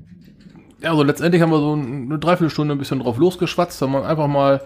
[0.82, 4.26] ja, so letztendlich haben wir so eine Dreiviertelstunde ein bisschen drauf losgeschwatzt, haben wir einfach
[4.26, 4.60] mal,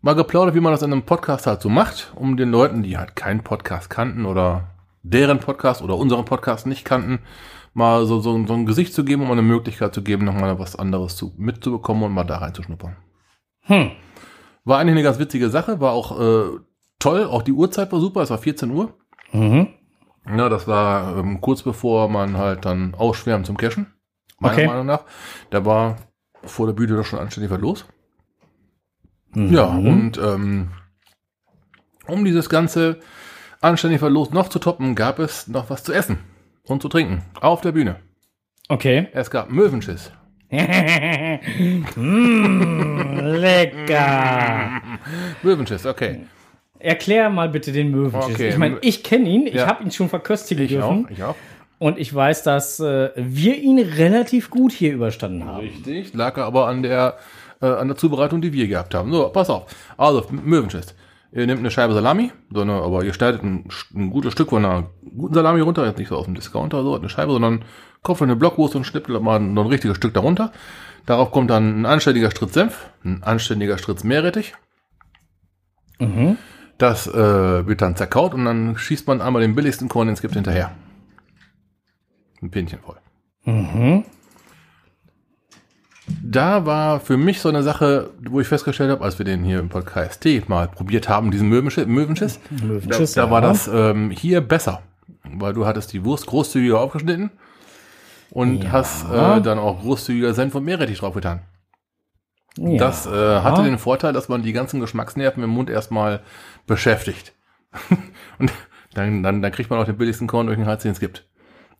[0.00, 2.96] mal geplaudert, wie man das in einem Podcast halt so macht, um den Leuten, die
[2.96, 4.68] halt keinen Podcast kannten oder
[5.02, 7.20] deren Podcast oder unseren Podcast nicht kannten,
[7.74, 10.76] mal so, so, so ein Gesicht zu geben, um eine Möglichkeit zu geben, nochmal was
[10.76, 12.96] anderes zu, mitzubekommen und mal da reinzuschnuppern.
[13.62, 13.90] Hm.
[14.64, 16.58] War eigentlich eine ganz witzige Sache, war auch äh,
[16.98, 18.94] toll, auch die Uhrzeit war super, es war 14 Uhr.
[19.32, 19.68] Mhm.
[20.28, 23.92] Ja, das war ähm, kurz bevor man halt dann ausschwärmt zum Cashen.
[24.40, 24.66] Meiner Okay.
[24.66, 25.04] Meinung nach.
[25.50, 25.96] Da war
[26.42, 27.86] vor der Bühne doch schon anständig was los.
[29.36, 29.52] Mhm.
[29.52, 30.68] Ja, und ähm,
[32.06, 33.00] um dieses ganze
[33.60, 36.18] anständig los noch zu toppen, gab es noch was zu essen
[36.64, 37.96] und zu trinken auf der Bühne.
[38.68, 39.08] Okay.
[39.12, 40.10] Es gab Möwenschiss.
[41.96, 44.80] mm, lecker.
[45.42, 46.20] Möwenschiss, okay.
[46.78, 48.34] Erklär mal bitte den Möwenschiss.
[48.34, 48.48] Okay.
[48.50, 49.66] Ich meine, ich kenne ihn, ich Ja.
[49.66, 51.06] habe ihn schon verköstigen Ich dürfen.
[51.06, 51.34] auch, ich auch.
[51.78, 55.60] Und ich weiß, dass äh, wir ihn relativ gut hier überstanden haben.
[55.60, 56.14] Richtig.
[56.14, 57.18] Lag aber an der,
[57.60, 59.12] äh, an der Zubereitung, die wir gehabt haben.
[59.12, 59.74] So, pass auf.
[59.96, 60.94] Also, Möwenschiss.
[61.32, 64.64] Ihr nehmt eine Scheibe Salami, so eine, aber ihr schneidet ein, ein gutes Stück von
[64.64, 67.64] einer guten Salami runter, jetzt nicht so aus dem Discounter so, eine Scheibe, sondern
[68.02, 70.52] kauft eine Blockwurst und schnippt mal noch ein richtiges Stück darunter.
[71.04, 74.54] Darauf kommt dann ein anständiger Stritz Senf, ein anständiger Stritz Meerrettich.
[75.98, 76.38] Mhm.
[76.78, 80.22] Das äh, wird dann zerkaut und dann schießt man einmal den billigsten Korn, den es
[80.22, 80.72] gibt, hinterher.
[82.42, 82.96] Ein Pinchen voll.
[83.44, 84.04] Mhm.
[86.22, 89.58] Da war für mich so eine Sache, wo ich festgestellt habe, als wir den hier
[89.58, 93.30] im Podcast KST mal probiert haben, diesen Möwenschiss, Möwenschiss da, Möwenschiss, da ja.
[93.30, 94.82] war das ähm, hier besser,
[95.24, 97.30] weil du hattest die Wurst großzügiger aufgeschnitten
[98.30, 98.72] und Ja.
[98.72, 101.40] hast äh, dann auch großzügiger Senf und Meerrettich draufgetan.
[102.58, 102.78] Ja.
[102.78, 106.20] Das äh, hatte den Vorteil, dass man die ganzen Geschmacksnerven im Mund erstmal
[106.66, 107.32] beschäftigt.
[108.38, 108.52] und
[108.94, 111.26] dann, dann, dann kriegt man auch den billigsten Korn durch den Hals, den es gibt.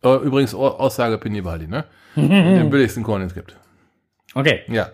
[0.02, 1.84] Äh, Übrigens Au- Aussage Pinibaldi, ne?
[2.16, 3.56] den billigsten Korn, den es gibt.
[4.36, 4.60] Okay.
[4.68, 4.90] Ja.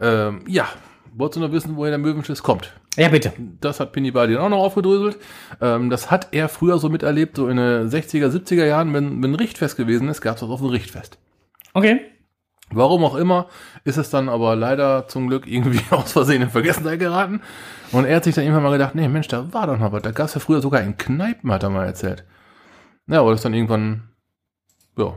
[0.00, 0.68] Ähm, ja.
[1.16, 2.72] Wolltest du noch wissen, woher der Möwenschiss kommt?
[2.96, 3.32] Ja, bitte.
[3.60, 5.18] Das hat Pinibali auch noch aufgedröselt.
[5.60, 9.32] Ähm, das hat er früher so miterlebt, so in den 60er, 70er Jahren, wenn, wenn
[9.32, 11.18] ein Richtfest gewesen ist, gab es das auf dem Richtfest.
[11.72, 12.02] Okay.
[12.70, 13.48] Warum auch immer,
[13.82, 17.40] ist es dann aber leider zum Glück irgendwie aus Versehen in Vergessenheit geraten.
[17.90, 20.02] Und er hat sich dann irgendwann mal gedacht, nee, Mensch, da war doch noch was.
[20.02, 22.24] Da gab es ja früher sogar in Kneipen, hat er mal erzählt.
[23.08, 24.08] Ja, aber das ist dann irgendwann,
[24.96, 25.16] ja,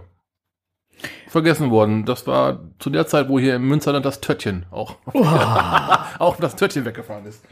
[1.38, 2.06] vergessen worden.
[2.06, 4.96] Das war zu der Zeit, wo hier im Münsterland das Töttchen auch,
[6.20, 7.44] auch das Töttchen weggefahren ist.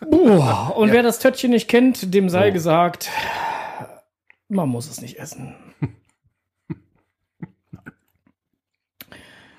[0.00, 0.74] Boah.
[0.76, 2.52] Und wer das Töttchen nicht kennt, dem sei So.
[2.54, 3.10] gesagt,
[4.48, 5.54] man muss es nicht essen.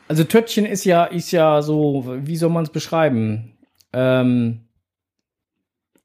[0.08, 3.58] Also Töttchen ist ja, ist ja so, wie soll man es beschreiben?
[3.94, 4.68] Ähm,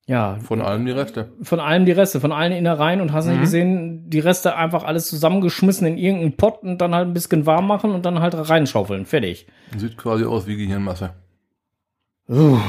[0.09, 1.31] ja, Von allem die Reste.
[1.43, 3.41] von allem die Reste, von allen Innereien und hast nicht Mhm.
[3.41, 7.67] gesehen, die Reste einfach alles zusammengeschmissen in irgendeinen Pott und dann halt ein bisschen warm
[7.67, 9.05] machen und dann halt reinschaufeln.
[9.07, 9.47] Fertig.
[9.77, 11.11] Sieht quasi aus wie Gehirnmasse.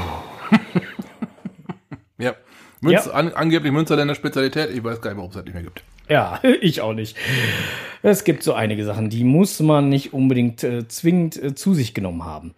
[2.19, 2.33] Ja.
[2.81, 3.11] Münz, Ja.
[3.11, 4.71] An, angeblich Münsterländer Spezialität.
[4.71, 5.83] Ich weiß gar nicht, warum es das nicht mehr gibt.
[6.09, 7.15] Ja, ich auch nicht.
[8.03, 11.93] Es gibt so einige Sachen, die muss man nicht unbedingt äh, zwingend äh, zu sich
[11.93, 12.53] genommen haben.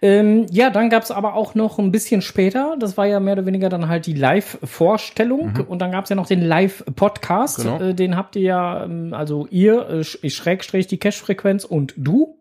[0.00, 3.34] Ähm, ja, dann gab es aber auch noch ein bisschen später, das war ja mehr
[3.34, 7.58] oder weniger dann halt die Live-Vorstellung und dann gab es ja noch den Live-Podcast.
[7.58, 7.80] Genau.
[7.80, 12.38] Äh, den habt ihr ja, ähm, also ihr, äh, Sch- Schrägstrich die Cash-Frequenz und du,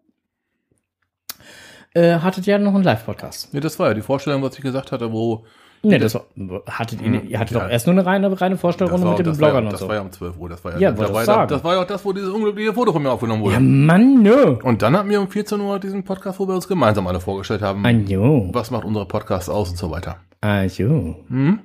[1.95, 3.53] äh, hattet ja noch einen Live-Podcast.
[3.53, 5.45] Nee, das war ja die Vorstellung, was ich gesagt hatte, wo.
[5.83, 6.23] Nee, das war,
[6.67, 7.63] hattet ihr, ihr hattet Ja.
[7.63, 9.87] doch erst nur eine reine, reine Das Vorstellrunde mit den das war, und das so.
[9.87, 10.49] war ja um 12 Uhr.
[10.49, 12.73] Das war ja, Ja, das, war ja, das war ja auch das, wo dieses unglückliche
[12.73, 13.53] Foto von mir aufgenommen wurde.
[13.53, 14.57] Ja, Mann, nö.
[14.63, 17.61] Und dann hatten wir um 14 Uhr diesen Podcast, wo wir uns gemeinsam alle vorgestellt
[17.61, 17.85] haben.
[17.85, 18.49] Ajo.
[18.51, 20.17] was macht unsere Podcast aus und so weiter.
[20.41, 21.17] Ajo.
[21.29, 21.59] Mhm.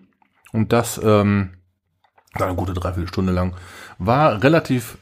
[0.53, 1.51] Und das, ähm,
[2.35, 3.55] war eine gute Dreiviertelstunde lang.
[3.99, 4.99] War relativ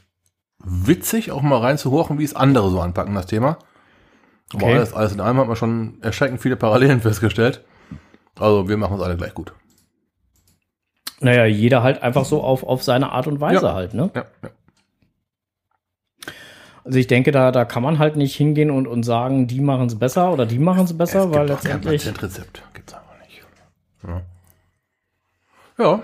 [0.63, 3.57] witzig, auch mal reinzuhorchen, wie es andere so anpacken, das Thema.
[4.53, 4.75] Aber Okay.
[4.75, 7.63] alles, alles in allem hat man schon erschreckend viele Parallelen festgestellt.
[8.39, 9.53] Also wir machen es alle gleich gut.
[11.21, 13.73] Naja, jeder halt einfach so auf, auf seine Art und Weise Ja.
[13.73, 14.09] halt, ne?
[14.15, 14.49] Ja, ja.
[16.85, 19.87] Also ich denke, da, da kann man halt nicht hingehen und, und sagen, die machen
[19.87, 22.03] es besser oder die machen es besser, es weil gibt auch kein letztendlich.
[22.03, 22.63] Patentrezept.
[22.73, 23.41] Gibt's einfach nicht.
[24.07, 24.21] Ja.
[25.83, 26.01] ja.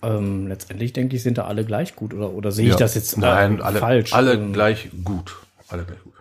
[0.00, 3.16] Ähm, letztendlich denke ich, sind da alle gleich gut oder, oder sehe ich das jetzt
[3.16, 4.12] äh, Nein, alle, falsch?
[4.14, 5.36] alle Ähm, gleich gut.
[5.68, 6.14] Alle gleich gut.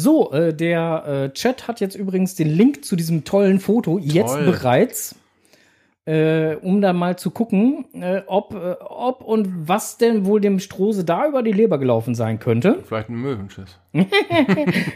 [0.00, 4.32] So, äh, der äh, Chat hat jetzt übrigens den Link zu diesem tollen Foto jetzt
[4.32, 4.46] Toll.
[4.46, 5.14] bereits,
[6.06, 10.58] äh, um da mal zu gucken, äh, ob, äh, ob und was denn wohl dem
[10.58, 12.82] Strose da über die Leber gelaufen sein könnte.
[12.82, 13.78] Vielleicht ein Möwenschiss.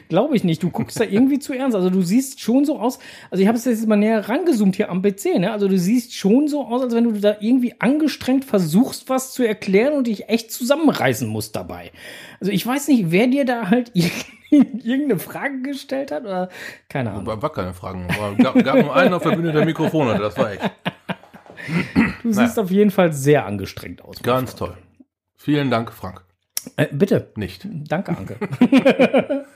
[0.09, 0.63] Glaube ich nicht.
[0.63, 1.77] Du guckst da irgendwie zu ernst.
[1.77, 2.99] Also du siehst schon so aus.
[3.31, 5.39] Also ich habe es jetzt mal näher rangezoomt hier am PC.
[5.39, 5.53] Ne?
[5.53, 9.47] Also du siehst schon so aus, als wenn du da irgendwie angestrengt versuchst, was zu
[9.47, 11.93] erklären und dich echt zusammenreißen musst dabei.
[12.41, 13.93] Also ich weiß nicht, wer dir da halt
[14.85, 16.49] irgendeine Frage gestellt hat oder
[16.89, 17.27] keine Ahnung.
[17.27, 18.09] War, war keine Fragen.
[18.19, 20.23] War, gab, gab nur einen auf der Bühne, der Mikrofon hatte.
[20.23, 20.71] Das war echt
[22.23, 24.23] Du siehst auf jeden Fall sehr angestrengt aus.
[24.23, 24.75] ganz toll.
[25.37, 26.23] Vielen Dank, Frank.
[26.77, 27.33] Äh, bitte.
[27.37, 27.67] Nicht.
[27.89, 28.37] Danke, Anke.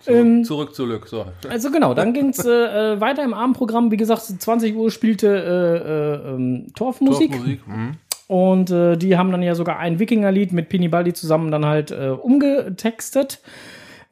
[0.00, 1.06] So, Ähm, zurück zu Lück.
[1.06, 1.24] So.
[1.48, 2.50] Also genau, dann ging es äh,
[2.94, 3.90] äh, weiter im Abendprogramm.
[3.92, 7.30] Wie gesagt, 20 Uhr spielte äh, äh, ähm, Torfmusik.
[7.30, 7.66] Dorfmusik.
[7.66, 7.92] Mhm.
[8.26, 12.08] Und äh, die haben dann ja sogar ein Wikingerlied mit Pinibaldi zusammen dann halt äh,
[12.08, 13.40] umgetextet,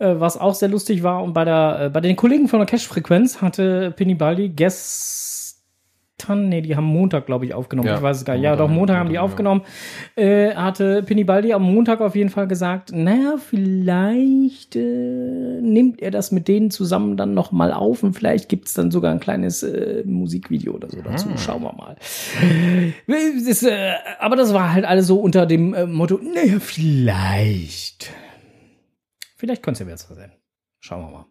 [0.00, 1.22] was auch sehr lustig war.
[1.22, 6.74] Und bei, der, äh, bei den Kollegen von der Cash-Frequenz hatte Pinibaldi gestern, nee, die
[6.74, 7.88] haben Montag, glaube ich, aufgenommen.
[7.88, 8.42] Ja, ich weiß es gar nicht.
[8.42, 9.22] Ja, Montag, doch, Montag haben die Montag, ja.
[9.22, 9.62] aufgenommen.
[10.16, 16.32] Äh, hatte Pinibaldi am Montag auf jeden Fall gesagt, naja, vielleicht äh, nimmt er das
[16.32, 19.62] mit denen zusammen dann noch mal auf und vielleicht gibt es dann sogar ein kleines
[19.62, 21.28] äh, Musikvideo oder so dazu.
[21.28, 21.36] Hm.
[21.36, 21.96] Schauen wir mal.
[23.46, 28.10] Das, äh, aber das war halt alles so unter dem äh, Motto, naja, vielleicht.
[29.40, 30.32] Vielleicht könnte es ja jetzt was sein.
[30.80, 31.26] Schauen wir mal.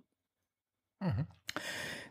[0.99, 1.28] Mhm.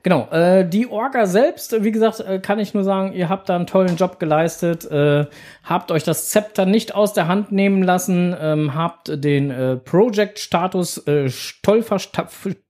[0.04, 3.56] Genau, äh, die Orga selbst, wie gesagt, äh, kann ich nur sagen, ihr habt da
[3.56, 5.26] einen tollen Job geleistet, äh,
[5.64, 10.98] habt euch das Zepter nicht aus der Hand nehmen lassen, ähm, habt den äh, Project-Status
[11.08, 11.28] äh,
[11.64, 11.84] toll,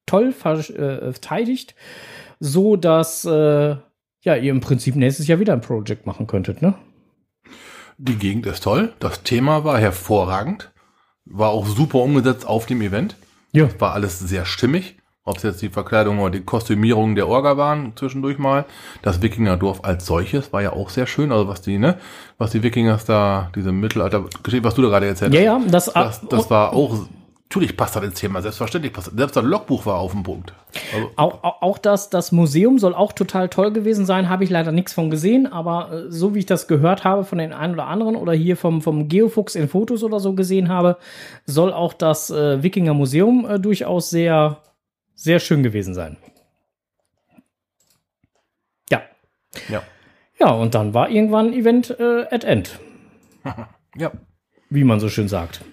[0.07, 1.75] toll äh, verteidigt,
[2.41, 3.77] so dass äh,
[4.23, 6.75] ja, ihr im Prinzip nächstes Jahr wieder ein Project machen könntet, ne?
[7.99, 10.73] Die Gegend ist toll, das Thema war hervorragend,
[11.31, 13.17] war auch super umgesetzt auf dem Event.
[13.53, 13.69] Ja.
[13.79, 14.97] War alles sehr stimmig.
[15.25, 18.65] Ob es jetzt die Verkleidung oder die Kostümierung der Orga waren, zwischendurch mal.
[19.03, 21.33] Das Wikingerdorf als solches war ja auch sehr schön.
[21.33, 21.99] Also was die, ne,
[22.39, 25.39] was die Wikingers da, diese Mittelalter, was du da gerade erzählt hast.
[25.39, 27.07] Ja, ja, das, das, das war auch
[27.51, 29.11] Natürlich passt das ins Thema, selbstverständlich passt.
[29.17, 30.53] Selbst das Logbuch war auf dem Punkt.
[30.95, 34.51] Also auch, auch, auch das, das Museum soll auch total toll gewesen sein, habe ich
[34.51, 37.73] leider nichts von gesehen, aber äh, so wie ich das gehört habe von den einen
[37.73, 40.99] oder anderen oder hier vom, vom Geofuchs in Fotos oder so gesehen habe,
[41.47, 44.59] soll auch das äh, Wikinger Museum äh, durchaus sehr,
[45.15, 46.19] sehr schön gewesen sein.
[48.91, 49.01] Ja.
[49.71, 49.83] Ja.
[50.39, 52.79] Ja, und dann war irgendwann Event äh, at End.
[53.97, 54.13] ja.
[54.69, 55.65] Wie man so schön sagt.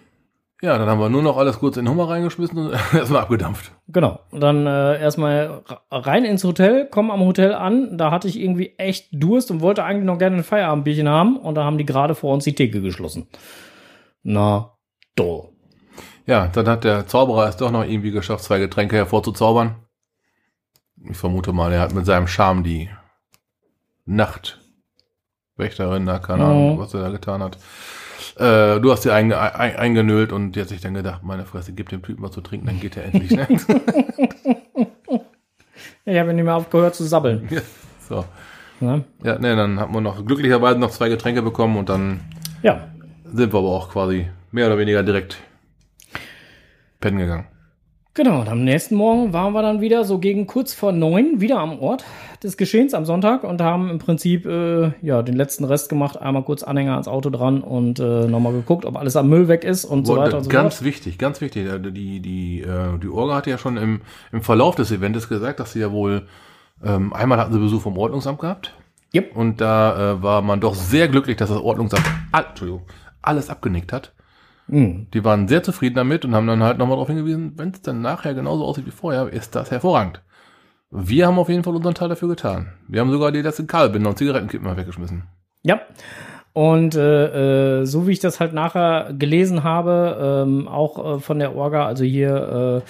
[0.62, 3.74] Ja, dann haben wir nur noch alles kurz in den Hummer reingeschmissen und erstmal abgedampft.
[3.88, 4.22] Genau.
[4.32, 7.98] Und dann äh, erstmal rein ins Hotel, kommen am Hotel an.
[7.98, 11.38] Da hatte ich irgendwie echt Durst und wollte eigentlich noch gerne ein Feierabendbierchen haben.
[11.38, 13.28] Und da haben die gerade vor uns die Theke geschlossen.
[14.24, 14.72] Na,
[15.16, 15.50] doll.
[16.26, 19.76] Ja, dann hat der Zauberer es doch noch irgendwie geschafft, zwei Getränke hervorzuzaubern.
[21.08, 22.90] Ich vermute mal, er hat mit seinem Charme die
[24.06, 26.80] Nachtwächterin, da keine Ahnung, mhm.
[26.80, 27.58] was er da getan hat
[28.38, 31.74] äh, du hast sie ein, ein, eingenölt und die hat sich dann gedacht, meine Fresse,
[31.74, 33.32] gib dem Typen was zu trinken, dann geht er endlich.
[33.32, 33.48] Ne?
[36.06, 37.48] ich habe nicht mehr aufgehört zu sabbeln.
[37.50, 37.62] Ja,
[38.10, 38.26] so.
[38.82, 42.20] Ja, ja ne, dann haben wir noch glücklicherweise noch zwei Getränke bekommen und dann
[42.62, 42.90] ja.
[43.24, 45.38] sind wir aber auch quasi mehr oder weniger direkt
[47.00, 47.48] pennen gegangen.
[48.16, 51.60] Genau, und am nächsten Morgen waren wir dann wieder so gegen kurz vor neun wieder
[51.60, 52.06] am Ort
[52.46, 56.44] des Geschehens am Sonntag und haben im Prinzip äh, ja den letzten Rest gemacht, einmal
[56.44, 59.86] kurz Anhänger ans Auto dran und äh, nochmal geguckt, ob alles am Müll weg ist
[59.86, 60.86] und so weiter und so Ganz fort.
[60.86, 61.68] wichtig, ganz wichtig.
[61.68, 65.60] Äh, die, die, äh, die Orga hat ja schon im, im Verlauf des Events gesagt,
[65.60, 66.28] dass sie ja wohl
[66.84, 68.74] ähm, einmal hatten sie Besuch vom Ordnungsamt gehabt.
[69.14, 69.36] Yep.
[69.36, 72.46] Und da äh, war man doch sehr glücklich, dass das Ordnungsamt all,
[73.22, 74.14] alles abgenickt hat.
[74.68, 75.08] Mhm.
[75.14, 78.02] Die waren sehr zufrieden damit und haben dann halt nochmal darauf hingewiesen, wenn es dann
[78.02, 80.22] nachher genauso aussieht wie vorher, ist das hervorragend.
[80.92, 82.68] Wir haben auf jeden Fall unseren Teil dafür getan.
[82.88, 85.24] Wir haben sogar die letzten Kabelbinder und Zigarettenkippen mal weggeschmissen.
[85.64, 85.82] Ja.
[86.54, 91.38] Und äh, äh, so wie ich das halt nachher gelesen habe, ähm, auch äh, von
[91.38, 92.82] der Orga, also hier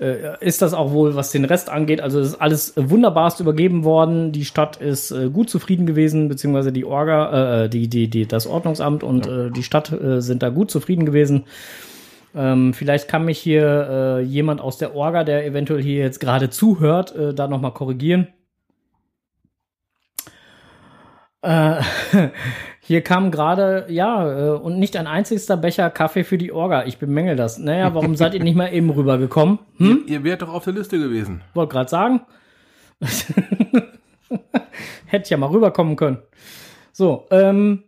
[0.00, 2.00] äh, äh, ist das auch wohl, was den Rest angeht.
[2.00, 4.32] Also ist alles wunderbarst übergeben worden.
[4.32, 8.46] Die Stadt ist äh, gut zufrieden gewesen, beziehungsweise die Orga, äh, die, die, die, das
[8.46, 9.50] Ordnungsamt und ja.
[9.50, 11.44] die Stadt sind da gut zufrieden gewesen.
[12.34, 16.50] Ähm, vielleicht kann mich hier äh, jemand aus der Orga, der eventuell hier jetzt gerade
[16.50, 18.28] zuhört, äh, da nochmal korrigieren.
[21.42, 21.82] Äh,
[22.80, 26.84] hier kam gerade, ja, äh, und nicht ein einzigster Becher Kaffee für die Orga.
[26.84, 27.58] Ich bemängel das.
[27.58, 29.58] Naja, warum seid ihr nicht mal eben rübergekommen?
[29.78, 30.04] Hm?
[30.06, 31.42] Ihr, ihr wärt doch auf der Liste gewesen.
[31.54, 32.20] Wollte gerade sagen.
[35.06, 36.18] Hätte ja mal rüberkommen können.
[36.92, 37.84] So, ähm,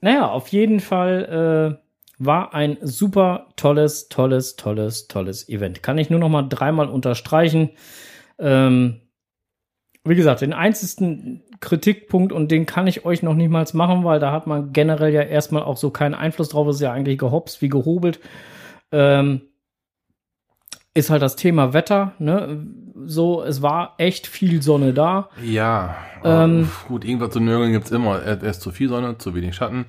[0.00, 1.81] naja, auf jeden Fall äh,
[2.24, 5.82] war ein super tolles, tolles, tolles, tolles Event.
[5.82, 7.70] Kann ich nur noch mal dreimal unterstreichen.
[8.38, 9.00] Ähm,
[10.04, 14.18] wie gesagt, den einzigsten Kritikpunkt und den kann ich euch noch nicht mal machen, weil
[14.18, 16.68] da hat man generell ja erstmal auch so keinen Einfluss drauf.
[16.68, 18.20] Ist ja eigentlich gehopst wie gehobelt.
[18.90, 19.42] Ähm,
[20.94, 22.12] ist halt das Thema Wetter.
[22.18, 22.66] Ne?
[23.04, 25.30] So, es war echt viel Sonne da.
[25.42, 28.22] Ja, ähm, gut, irgendwas zu nörgeln gibt's immer.
[28.24, 29.86] Erst zu viel Sonne, zu wenig Schatten.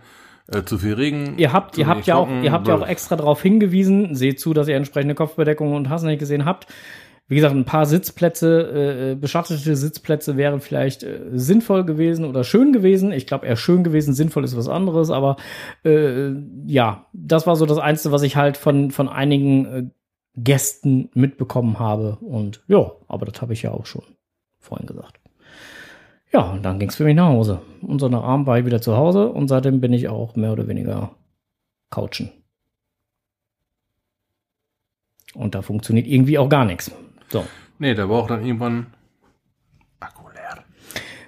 [0.51, 1.35] Äh, zu viel Regen.
[1.37, 4.15] Ihr habt, ihr habt ja auch, ihr habt ja auch extra darauf hingewiesen.
[4.15, 6.67] Seht zu, dass ihr entsprechende Kopfbedeckung und hast nicht gesehen habt.
[7.29, 12.73] Wie gesagt, ein paar Sitzplätze, äh, beschattete Sitzplätze wären vielleicht äh, sinnvoll gewesen oder schön
[12.73, 13.13] gewesen.
[13.13, 15.37] Ich glaube eher schön gewesen, sinnvoll ist was anderes, aber
[15.85, 16.31] äh,
[16.65, 19.83] ja, das war so das Einzige, was ich halt von, von einigen äh,
[20.35, 22.17] Gästen mitbekommen habe.
[22.19, 24.03] Und ja, aber das habe ich ja auch schon
[24.59, 25.22] vorhin gesagt.
[26.33, 27.61] Ja, und dann ging es für mich nach Hause.
[27.81, 30.51] Und so nach Abend war ich wieder zu Hause und seitdem bin ich auch mehr
[30.51, 31.11] oder weniger
[31.91, 32.31] couchen.
[35.35, 36.91] Und da funktioniert irgendwie auch gar nichts.
[37.29, 37.45] So.
[37.77, 38.87] Nee, der braucht dann irgendwann
[39.99, 40.63] Akku leer.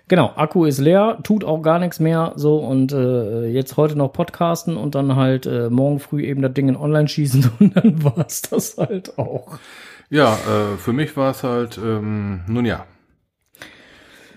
[0.08, 2.34] Genau, Akku ist leer, tut auch gar nichts mehr.
[2.36, 6.54] So und äh, jetzt heute noch podcasten und dann halt äh, morgen früh eben das
[6.54, 9.60] Ding in online schießen und dann war es das halt auch.
[10.10, 12.86] Ja, äh, für mich war es halt, ähm, nun ja,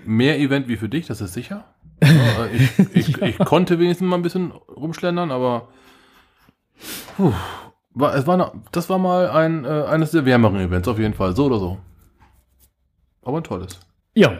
[0.08, 1.64] mehr Event wie für dich, das ist sicher.
[2.02, 3.26] Ja, ich, ich, ja.
[3.26, 5.68] ich, konnte wenigstens mal ein bisschen rumschlendern, aber
[7.16, 7.32] puh,
[7.90, 11.14] war, es war eine, das war mal ein, äh, eines der wärmeren Events, auf jeden
[11.14, 11.78] Fall, so oder so.
[13.22, 13.80] Aber ein tolles.
[14.14, 14.32] Ja.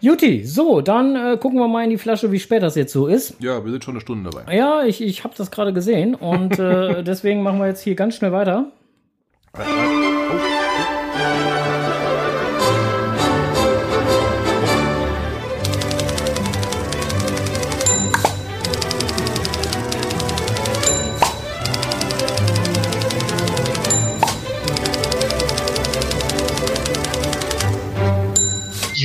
[0.00, 3.06] Juti, so, dann äh, gucken wir mal in die Flasche, wie spät das jetzt so
[3.06, 3.40] ist.
[3.40, 4.54] Ja, wir sind schon eine Stunde dabei.
[4.54, 8.16] Ja, ich, ich habe das gerade gesehen und äh, deswegen machen wir jetzt hier ganz
[8.16, 8.72] schnell weiter.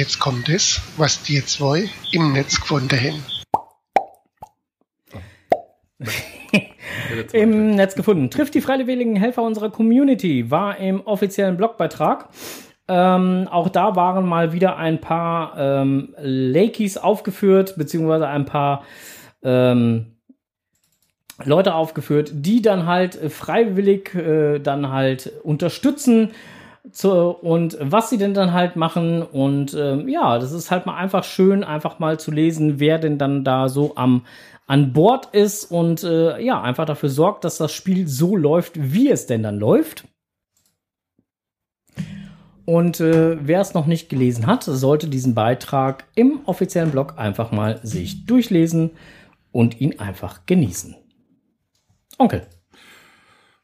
[0.02, 3.24] Jetzt kommt es, was die zwei im Netz gefunden haben.
[7.34, 8.32] Im Netz gefunden.
[8.32, 12.30] Trifft die freiwilligen Helfer unserer Community, war im offiziellen Blogbeitrag.
[12.88, 18.84] Ähm, auch da waren mal wieder ein paar ähm, Lakeys aufgeführt, beziehungsweise ein paar
[19.44, 20.16] ähm,
[21.44, 26.32] Leute aufgeführt, die dann halt freiwillig äh, dann halt unterstützen
[26.92, 29.22] zu, und was sie denn dann halt machen.
[29.22, 33.18] Und ähm, ja, das ist halt mal einfach schön, einfach mal zu lesen, wer denn
[33.18, 34.24] dann da so am
[34.68, 39.10] an Bord ist und äh, ja, einfach dafür sorgt, dass das Spiel so läuft, wie
[39.10, 40.06] es denn dann läuft.
[42.64, 47.52] Und äh, wer es noch nicht gelesen hat, sollte diesen Beitrag im offiziellen Blog einfach
[47.52, 48.92] mal sich durchlesen
[49.52, 50.96] und ihn einfach genießen.
[52.18, 52.48] Onkel.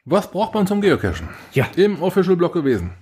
[0.04, 1.28] Was braucht man zum Geocachen?
[1.54, 1.68] Ja.
[1.76, 2.92] Im Official Blog gewesen.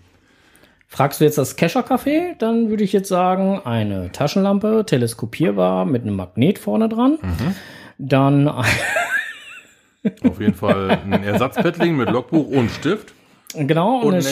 [0.88, 6.02] Fragst du jetzt das Kescher Café, dann würde ich jetzt sagen, eine Taschenlampe, teleskopierbar mit
[6.02, 7.18] einem Magnet vorne dran.
[7.20, 7.54] Mhm.
[7.98, 8.48] Dann
[10.22, 13.12] Auf jeden Fall ein Ersatzpaddling mit Logbuch und Stift.
[13.54, 14.22] genau Und eine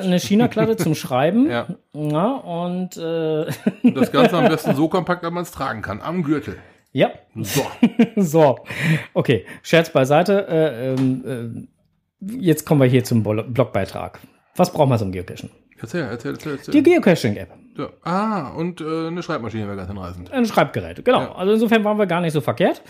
[0.00, 1.48] eine China-Kladde zum Schreiben.
[1.50, 1.66] Ja.
[1.94, 3.46] Ja, und äh,
[3.82, 6.00] Und das Ganze am besten so kompakt, dass man es tragen kann.
[6.00, 6.56] Am Gürtel.
[6.92, 7.64] ja, So.
[8.16, 8.58] so,
[9.14, 10.48] okay, Scherz beiseite.
[10.48, 11.68] Äh, ähm,
[12.20, 14.18] äh, jetzt kommen wir hier zum Blogbeitrag.
[14.56, 15.50] Was braucht man zum Geocachen?
[15.82, 16.52] Erzähl, erzähl, erzähl.
[16.52, 16.72] erzähl.
[16.72, 17.50] Die Geocaching-App.
[17.76, 17.88] So.
[18.02, 20.30] Ah, und äh, eine Schreibmaschine wäre ganz hinreißend.
[20.30, 21.20] Ein Schreibgerät, genau.
[21.20, 21.34] Ja.
[21.34, 22.82] Also insofern waren wir gar nicht so verkehrt.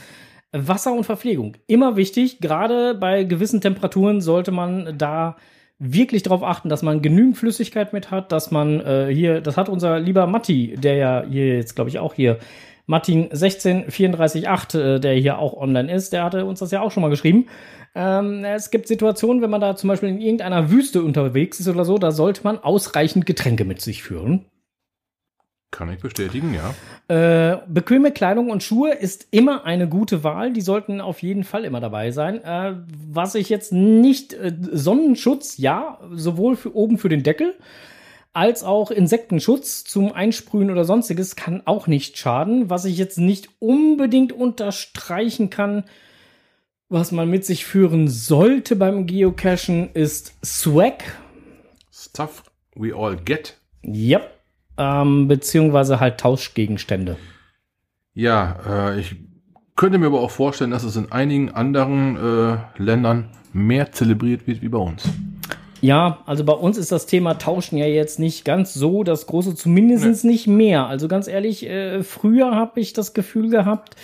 [0.52, 1.56] Wasser und Verpflegung.
[1.66, 5.36] Immer wichtig, gerade bei gewissen Temperaturen sollte man da
[5.78, 9.68] wirklich darauf achten, dass man genügend Flüssigkeit mit hat, dass man äh, hier, das hat
[9.68, 12.38] unser lieber Matti, der ja hier jetzt, glaube ich, auch hier,
[12.86, 17.02] Martin 16348, äh, der hier auch online ist, der hatte uns das ja auch schon
[17.02, 17.46] mal geschrieben.
[17.94, 21.84] Ähm, es gibt Situationen, wenn man da zum Beispiel in irgendeiner Wüste unterwegs ist oder
[21.84, 24.46] so, da sollte man ausreichend Getränke mit sich führen.
[25.72, 26.74] Kann ich bestätigen, ja.
[27.08, 30.52] Äh, bequeme Kleidung und Schuhe ist immer eine gute Wahl.
[30.52, 32.44] Die sollten auf jeden Fall immer dabei sein.
[32.44, 32.74] Äh,
[33.08, 37.54] was ich jetzt nicht, äh, Sonnenschutz, ja, sowohl für oben für den Deckel,
[38.32, 42.70] als auch Insektenschutz zum Einsprühen oder sonstiges kann auch nicht schaden.
[42.70, 45.84] Was ich jetzt nicht unbedingt unterstreichen kann,
[46.88, 51.02] was man mit sich führen sollte beim Geocachen, ist Swag.
[51.92, 53.58] Stuff we all get.
[53.84, 54.30] Yep.
[54.78, 57.16] Ähm, beziehungsweise halt Tauschgegenstände.
[58.14, 59.16] Ja, äh, ich
[59.76, 64.62] könnte mir aber auch vorstellen, dass es in einigen anderen äh, Ländern mehr zelebriert wird
[64.62, 65.04] wie bei uns.
[65.82, 69.56] Ja, also bei uns ist das Thema Tauschen ja jetzt nicht ganz so das große,
[69.56, 70.86] zumindest nicht mehr.
[70.86, 73.96] Also ganz ehrlich, äh, früher habe ich das Gefühl gehabt,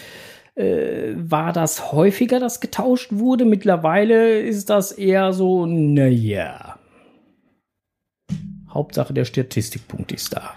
[0.56, 3.44] äh, war das häufiger, dass getauscht wurde.
[3.44, 6.80] Mittlerweile ist das eher so, naja.
[8.70, 10.54] Hauptsache der Statistikpunkt ist da.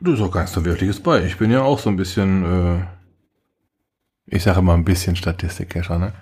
[0.00, 1.24] Du ist auch so Wirkliches bei.
[1.24, 6.12] Ich bin ja auch so ein bisschen, äh, ich sage mal ein bisschen Statistikcacher, ne?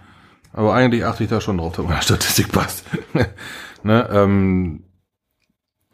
[0.53, 2.84] Aber eigentlich achte ich da schon drauf, dass meine Statistik passt.
[3.82, 4.84] ne, ähm,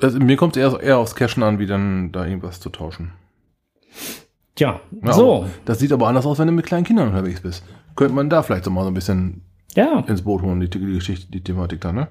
[0.00, 3.12] also mir kommt es eher, eher aufs Cashen an, wie dann da irgendwas zu tauschen.
[4.54, 5.46] Tja, Ja, so.
[5.64, 7.64] Das sieht aber anders aus, wenn du mit kleinen Kindern unterwegs bist.
[7.94, 9.42] Könnte man da vielleicht so mal so ein bisschen
[9.74, 12.09] Ja, ins Boot holen, die, die Geschichte, die Thematik da, ne?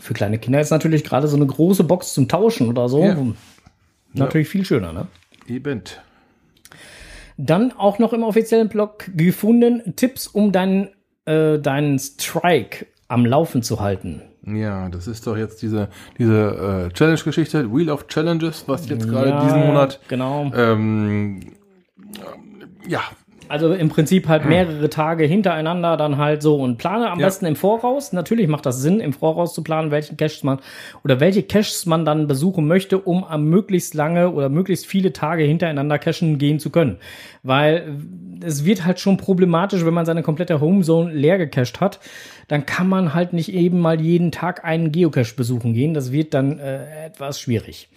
[0.00, 3.04] für kleine Kinder ist natürlich gerade so eine große Box zum Tauschen oder so.
[3.04, 3.16] Ja.
[4.12, 5.06] Natürlich viel schöner, ne?
[5.46, 5.82] Eben.
[7.36, 10.88] Dann auch noch im offiziellen Blog gefunden Tipps, um deinen,
[11.26, 14.22] äh, deinen Strike am Laufen zu halten.
[14.44, 19.30] Ja, das ist doch jetzt diese, diese äh, Challenge-Geschichte, Wheel of Challenges, was jetzt gerade
[19.30, 20.50] Ja, diesen Monat Genau.
[20.54, 21.40] ähm,
[22.86, 23.00] ja,
[23.48, 27.26] Also im Prinzip halt mehrere Tage hintereinander dann halt so und plane am Ja.
[27.26, 28.12] besten im Voraus.
[28.12, 30.58] Natürlich macht das Sinn, im Voraus zu planen, welchen Caches man
[31.04, 35.44] oder welche Caches man dann besuchen möchte, um am möglichst lange oder möglichst viele Tage
[35.44, 36.98] hintereinander cachen gehen zu können.
[37.42, 37.96] Weil
[38.44, 42.00] es wird halt schon problematisch, wenn man seine komplette Homezone leer gecached hat.
[42.48, 45.94] Dann kann man halt nicht eben mal jeden Tag einen Geocache besuchen gehen.
[45.94, 47.88] Das wird dann äh, etwas schwierig.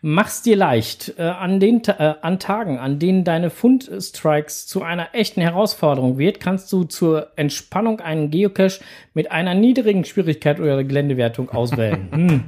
[0.00, 1.14] Mach's dir leicht.
[1.18, 6.40] Äh, an, den, äh, an Tagen, an denen deine Fundstrikes zu einer echten Herausforderung wird,
[6.40, 8.80] kannst du zur Entspannung einen Geocache
[9.14, 12.08] mit einer niedrigen Schwierigkeit oder Geländewertung auswählen.
[12.12, 12.44] hm.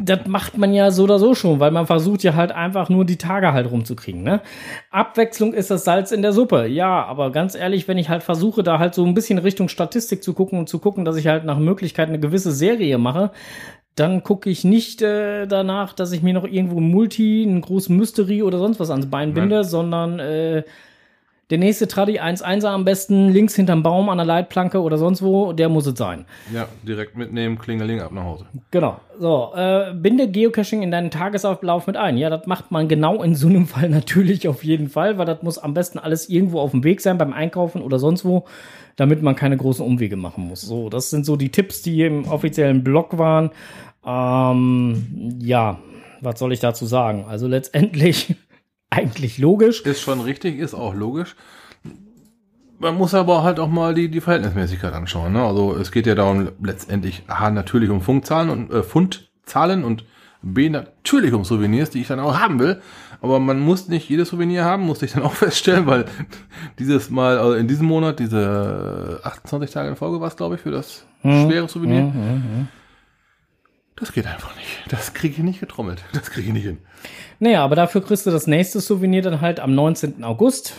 [0.00, 3.04] Das macht man ja so oder so schon, weil man versucht ja halt einfach nur
[3.04, 4.22] die Tage halt rumzukriegen.
[4.22, 4.40] Ne?
[4.90, 6.66] Abwechslung ist das Salz in der Suppe.
[6.66, 10.22] Ja, aber ganz ehrlich, wenn ich halt versuche, da halt so ein bisschen Richtung Statistik
[10.22, 13.32] zu gucken und zu gucken, dass ich halt nach Möglichkeit eine gewisse Serie mache,
[13.96, 17.96] dann gucke ich nicht äh, danach, dass ich mir noch irgendwo ein Multi, einen großen
[17.96, 20.62] Mystery oder sonst was ans Bein binde, sondern äh,
[21.50, 25.52] der nächste Tradi 1-1er am besten links hinterm Baum an der Leitplanke oder sonst wo,
[25.52, 26.26] der muss es sein.
[26.54, 28.46] Ja, direkt mitnehmen, Klingeling ab nach Hause.
[28.70, 29.00] Genau.
[29.18, 32.18] So, äh, binde Geocaching in deinen Tagesablauf mit ein.
[32.18, 35.42] Ja, das macht man genau in so einem Fall natürlich auf jeden Fall, weil das
[35.42, 38.44] muss am besten alles irgendwo auf dem Weg sein beim Einkaufen oder sonst wo,
[38.98, 40.60] damit man keine großen Umwege machen muss.
[40.60, 43.50] So, das sind so die Tipps, die im offiziellen Blog waren.
[44.04, 45.78] Ähm, ja,
[46.20, 47.24] was soll ich dazu sagen?
[47.28, 48.34] Also letztendlich
[48.90, 49.82] eigentlich logisch.
[49.82, 51.36] Ist schon richtig, ist auch logisch.
[52.80, 55.32] Man muss aber halt auch mal die, die Verhältnismäßigkeit anschauen.
[55.32, 55.44] Ne?
[55.44, 60.04] Also es geht ja darum, letztendlich A, natürlich um Funkzahlen und äh, Pfundzahlen und
[60.42, 62.80] B, natürlich um Souvenirs, die ich dann auch haben will.
[63.20, 66.04] Aber man muss nicht jedes Souvenir haben, musste ich dann auch feststellen, weil
[66.78, 70.60] dieses Mal, also in diesem Monat, diese 28 Tage in Folge war es, glaube ich,
[70.60, 72.12] für das schwere Souvenir.
[73.96, 74.68] Das geht einfach nicht.
[74.88, 76.04] Das kriege ich nicht getrommelt.
[76.12, 76.78] Das kriege ich nicht hin.
[77.40, 80.22] Naja, aber dafür kriegst du das nächste Souvenir dann halt am 19.
[80.22, 80.74] August.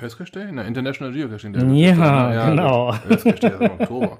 [0.00, 0.50] Festgestellt?
[0.52, 1.84] Na, International Geocaching Day.
[1.84, 2.90] Ja, genau.
[2.90, 4.18] Festgestellt, das ist im Oktober.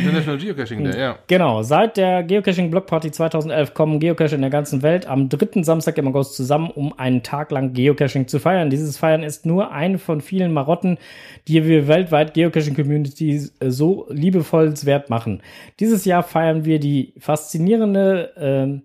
[0.00, 1.18] International Geocaching Day, ja.
[1.28, 5.62] Genau, seit der Geocaching Block Party 2011 kommen Geocacher in der ganzen Welt am dritten
[5.62, 8.68] Samstag im August zusammen, um einen Tag lang Geocaching zu feiern.
[8.68, 10.98] Dieses Feiern ist nur eine von vielen Marotten,
[11.46, 15.40] die wir weltweit Geocaching Community äh, so liebevollswert machen.
[15.78, 18.82] Dieses Jahr feiern wir die faszinierende ähm,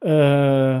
[0.00, 0.80] äh,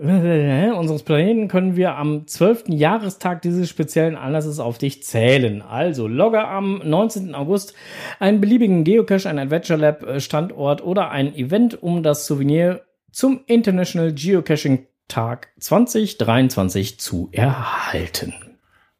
[0.78, 2.64] unseres Planeten können wir am 12.
[2.68, 5.60] Jahrestag dieses speziellen Anlasses auf dich zählen.
[5.60, 7.34] Also logge am 19.
[7.34, 7.74] August
[8.18, 12.82] einen beliebigen Geocache, ein Adventure Lab äh, Standort oder ein Event, um das Souvenir
[13.12, 18.32] zum International Geocaching Tag 2023 zu erhalten.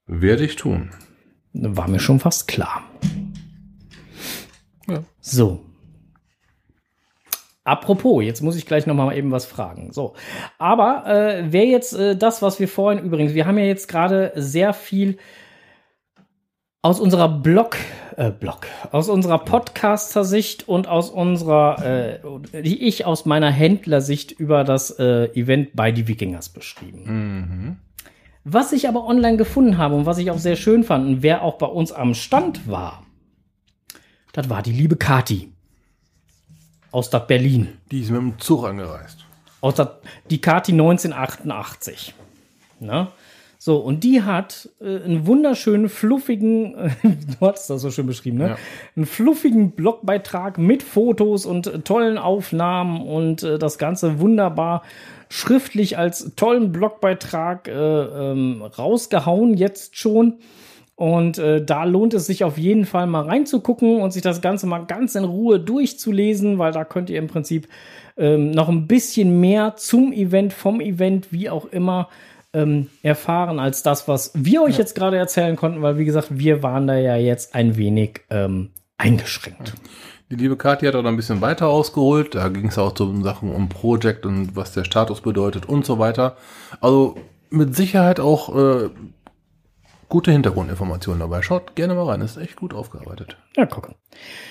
[0.06, 0.90] Werde ich tun.
[1.54, 2.82] War mir schon fast klar.
[4.86, 5.02] Ja.
[5.20, 5.69] So.
[7.70, 9.92] Apropos, jetzt muss ich gleich noch mal eben was fragen.
[9.92, 10.14] So,
[10.58, 14.32] aber äh, wer jetzt äh, das, was wir vorhin übrigens, wir haben ja jetzt gerade
[14.34, 15.18] sehr viel
[16.82, 17.76] aus unserer Blog,
[18.16, 22.18] äh, Blog, aus unserer Podcaster-Sicht und aus unserer,
[22.52, 27.78] äh, die ich aus meiner Händlersicht über das äh, Event bei die Wikingers beschrieben.
[28.42, 31.42] Was ich aber online gefunden habe und was ich auch sehr schön fand und wer
[31.42, 33.04] auch bei uns am Stand war,
[34.32, 35.52] das war die liebe Kati
[36.90, 37.68] aus Stadt Berlin.
[37.90, 39.24] Die ist mit dem Zug angereist.
[39.60, 39.98] Aus der,
[40.30, 42.14] die Kati 1988.
[42.80, 43.08] Ne?
[43.62, 48.38] So, und die hat äh, einen wunderschönen, fluffigen, äh, du hattest das so schön beschrieben,
[48.38, 48.48] ne?
[48.48, 48.56] Ja.
[48.96, 54.82] Einen fluffigen Blogbeitrag mit Fotos und äh, tollen Aufnahmen und äh, das Ganze wunderbar
[55.28, 60.38] schriftlich als tollen Blogbeitrag äh, ähm, rausgehauen, jetzt schon.
[61.00, 64.66] Und äh, da lohnt es sich auf jeden Fall mal reinzugucken und sich das Ganze
[64.66, 67.68] mal ganz in Ruhe durchzulesen, weil da könnt ihr im Prinzip
[68.18, 72.10] ähm, noch ein bisschen mehr zum Event, vom Event, wie auch immer,
[72.52, 76.62] ähm, erfahren als das, was wir euch jetzt gerade erzählen konnten, weil wie gesagt, wir
[76.62, 79.72] waren da ja jetzt ein wenig ähm, eingeschränkt.
[80.30, 82.34] Die liebe Kathi hat auch noch ein bisschen weiter ausgeholt.
[82.34, 85.98] Da ging es auch so Sachen um Project und was der Status bedeutet und so
[85.98, 86.36] weiter.
[86.82, 87.16] Also
[87.48, 88.90] mit Sicherheit auch äh,
[90.10, 91.40] gute Hintergrundinformationen dabei.
[91.40, 92.20] Schaut gerne mal rein.
[92.20, 93.36] Ist echt gut aufgearbeitet.
[93.56, 93.94] Ja, gucken.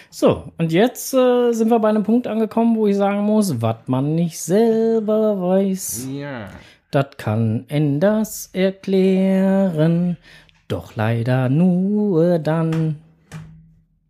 [0.10, 3.76] So, und jetzt äh, sind wir bei einem Punkt angekommen, wo ich sagen muss, was
[3.86, 6.08] man nicht selber weiß.
[6.12, 6.48] Ja.
[6.92, 10.18] Das kann Enders erklären,
[10.68, 12.96] doch leider nur dann,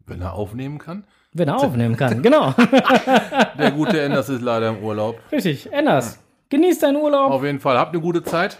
[0.05, 1.03] Wenn er aufnehmen kann.
[1.33, 2.21] wenn er aufnehmen kann.
[2.23, 2.53] Genau,
[3.57, 5.19] Der gute Enders ist leider im Urlaub.
[5.31, 5.73] richtig.
[5.73, 6.19] Enders,
[6.49, 7.77] genieß deinen Urlaub, Auf jeden Fall.
[7.77, 8.59] Habt eine gute Zeit.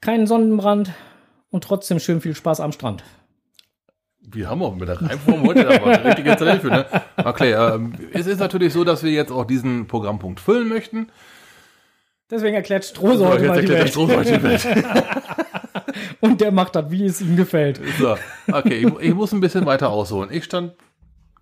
[0.00, 0.92] keinen Sonnenbrand
[1.54, 3.04] und trotzdem schön viel Spaß am Strand.
[4.18, 6.84] Wir haben auch mit der Reimform heute aber eine richtige Zeit für, ne?
[7.16, 11.10] Okay, ähm, es ist natürlich so, dass wir jetzt auch diesen Programmpunkt füllen möchten.
[12.28, 13.88] Deswegen erklärt Strose heute Jetzt mal die Welt.
[13.88, 14.66] Stroh heute die Welt.
[16.20, 17.80] Und der macht das, wie es ihm gefällt.
[18.00, 18.16] So,
[18.52, 20.30] okay, ich, ich muss ein bisschen weiter ausholen.
[20.32, 20.72] Ich stand,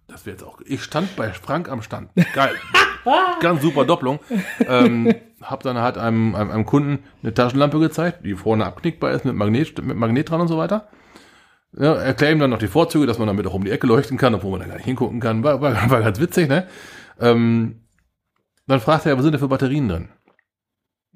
[0.08, 2.10] das wird jetzt auch, ich stand bei Frank am Stand.
[2.34, 2.52] Geil.
[3.40, 4.20] Ganz super Doppelung.
[4.68, 9.24] Ähm, hab dann halt einem, einem, einem Kunden eine Taschenlampe gezeigt, die vorne abknickbar ist
[9.24, 10.88] mit Magnet, mit Magnet dran und so weiter.
[11.74, 14.18] Ja, erklär ihm dann noch die Vorzüge, dass man damit auch um die Ecke leuchten
[14.18, 15.42] kann, obwohl man da gar nicht hingucken kann.
[15.42, 16.66] War, war, war ganz witzig, ne?
[17.18, 17.82] Ähm,
[18.66, 20.08] Dann fragt er, was sind da für Batterien drin?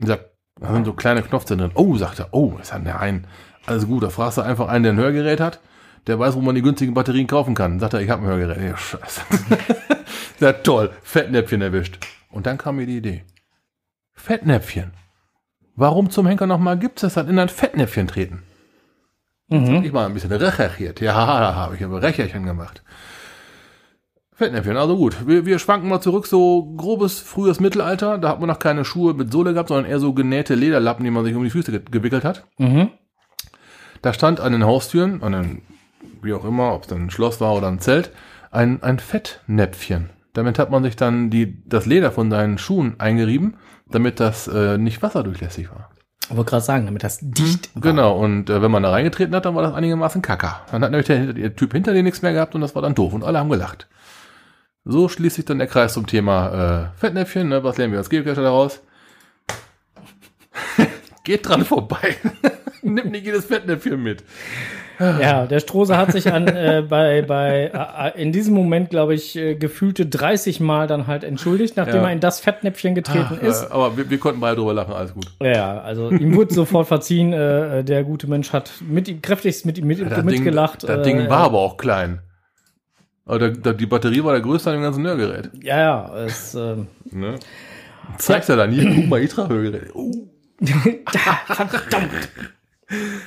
[0.01, 1.73] Und sagt, da sind so kleine Knopfzellen drin.
[1.75, 3.27] Oh, sagt er, oh, ist hat der einen.
[3.67, 5.61] Alles gut, da fragst du einfach einen, der ein Hörgerät hat,
[6.07, 7.81] der weiß, wo man die günstigen Batterien kaufen kann.
[7.81, 8.63] Sagt er, ich habe ein Hörgerät.
[8.63, 9.21] Ja, scheiße.
[10.41, 11.99] ja, toll, Fettnäpfchen erwischt.
[12.31, 13.25] Und dann kam mir die Idee.
[14.17, 14.93] Fettnäpfchen.
[15.77, 18.43] Warum zum Henker nochmal gibt es das dann in ein Fettnäpfchen treten?
[19.49, 19.85] Mhm.
[19.85, 21.01] Ich mal ein bisschen recherchiert.
[21.01, 22.83] Ja, da habe ich aber Recherchen gemacht.
[24.33, 25.27] Fettnäpfchen, also gut.
[25.27, 28.19] Wir, wir schwanken mal zurück, so grobes frühes Mittelalter.
[28.19, 31.11] Da hat man noch keine Schuhe mit Sohle gehabt, sondern eher so genähte Lederlappen, die
[31.11, 32.45] man sich um die Füße ge gewickelt hat.
[32.59, 32.91] Mhm.
[34.03, 35.63] Da stand an den Haustüren, an den,
[36.23, 38.11] wie auch immer, ob es dann ein Schloss war oder ein Zelt,
[38.51, 40.11] ein, ein Fettnäpfchen.
[40.37, 43.57] Damit hat man sich dann die, das Leder von seinen Schuhen eingerieben,
[43.91, 45.89] damit das äh, nicht wasserdurchlässig war.
[46.29, 47.81] Ich wollte gerade sagen, damit das dicht war.
[47.81, 50.61] Genau, und äh, wenn man da reingetreten hat, dann war das einigermaßen kacker.
[50.71, 52.95] Dann hat nämlich der, der Typ hinter dir nichts mehr gehabt und das war dann
[52.95, 53.89] doof und alle haben gelacht.
[54.85, 57.49] So schließt sich dann der Kreis zum Thema äh, Fettnäpfchen.
[57.49, 57.65] Ne?
[57.65, 58.83] Was lernen wir als Geocacher daraus?
[61.25, 62.15] Geht dran vorbei.
[62.83, 64.23] Nimmt nicht jedes Fettnäpfchen mit.
[64.99, 67.71] Ja, der Strose hat sich an äh, bei bei
[68.15, 72.05] äh, in diesem Moment, glaube ich, äh, gefühlte 30 Mal dann halt entschuldigt, nachdem Ja.
[72.09, 73.65] er in das Fettnäpfchen getreten ist.
[73.65, 75.27] Äh, aber wir, wir konnten beide drüber lachen, alles gut.
[75.43, 77.33] Ja, also ihm wurde sofort verziehen.
[77.33, 80.83] Äh, der gute Mensch hat mit ihm kräftigst mit ihm mit, Das mitgelacht.
[80.83, 82.21] Ding, das äh, Ding war aber auch klein.
[83.27, 85.51] Aber der, der, die Batterie war der größte an dem ganzen Hörgerät.
[85.63, 86.77] Ja, ja, es, äh,
[87.11, 87.35] Ne?
[88.19, 89.91] Zeigst er dann hier, guck mal, Itra Hörgerät.
[89.95, 90.11] Oh.
[91.47, 92.11] verdammt.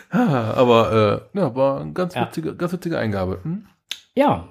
[0.09, 2.27] Ah, aber äh, ja, war eine ganz Ja.
[2.27, 3.39] witzige, ganz witzige Eingabe.
[3.43, 3.65] Hm?
[4.15, 4.47] Ja.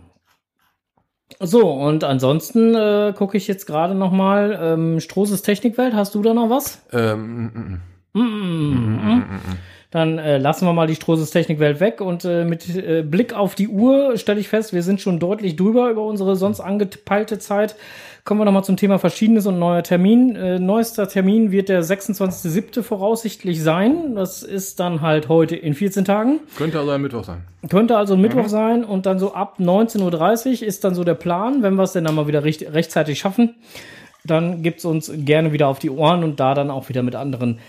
[1.41, 5.95] So, und ansonsten äh, gucke ich jetzt gerade noch mal ähm, Strohses Technikwelt.
[5.95, 6.83] Hast du da noch was?
[6.93, 7.81] Ähm, mm, mm,
[8.15, 9.59] Mm, mm, mm.
[9.91, 13.55] Dann äh, lassen wir mal die Strohses Technikwelt weg und äh, mit äh, Blick auf
[13.55, 17.77] die Uhr stelle ich fest, wir sind schon deutlich drüber über unsere sonst angepeilte Zeit.
[18.29, 20.37] Kommen wir noch mal zum Thema Verschiedenes und neuer Termin.
[20.37, 22.83] Äh, neuester Termin wird der 26.07.
[22.83, 24.17] voraussichtlich sein.
[24.17, 26.41] Das ist dann halt heute in 14 Tagen.
[26.55, 27.47] könnte also ein Mittwoch sein.
[27.71, 31.15] Könnte also ein Mittwoch sein und dann so ab 19.30 Uhr ist dann so der
[31.15, 33.55] Plan, wenn wir es denn dann mal wieder recht, rechtzeitig schaffen.
[34.27, 37.61] Dann gibt's uns gerne wieder auf die Ohren und da dann auch wieder mit anderen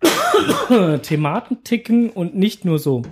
[1.02, 3.02] Thematiken und nicht nur so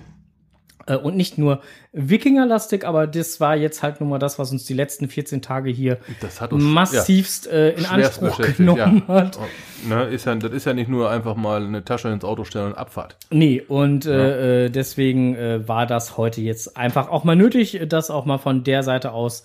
[0.97, 1.61] und nicht nur
[1.91, 5.69] Wikingerlastig, aber das war jetzt halt nun mal das, was uns die letzten 14 Tage
[5.69, 9.13] hier Das hat uns massivst äh, in ja, Anspruch genommen ja.
[9.13, 9.39] hat.
[9.87, 12.67] Ne, ist ja, das ist ja nicht nur einfach mal eine Tasche ins Auto stellen
[12.67, 13.17] und Abfahrt.
[13.31, 18.11] Nee, und äh, äh, deswegen äh, war das heute jetzt einfach auch mal nötig, das
[18.11, 19.43] auch mal von der Seite aus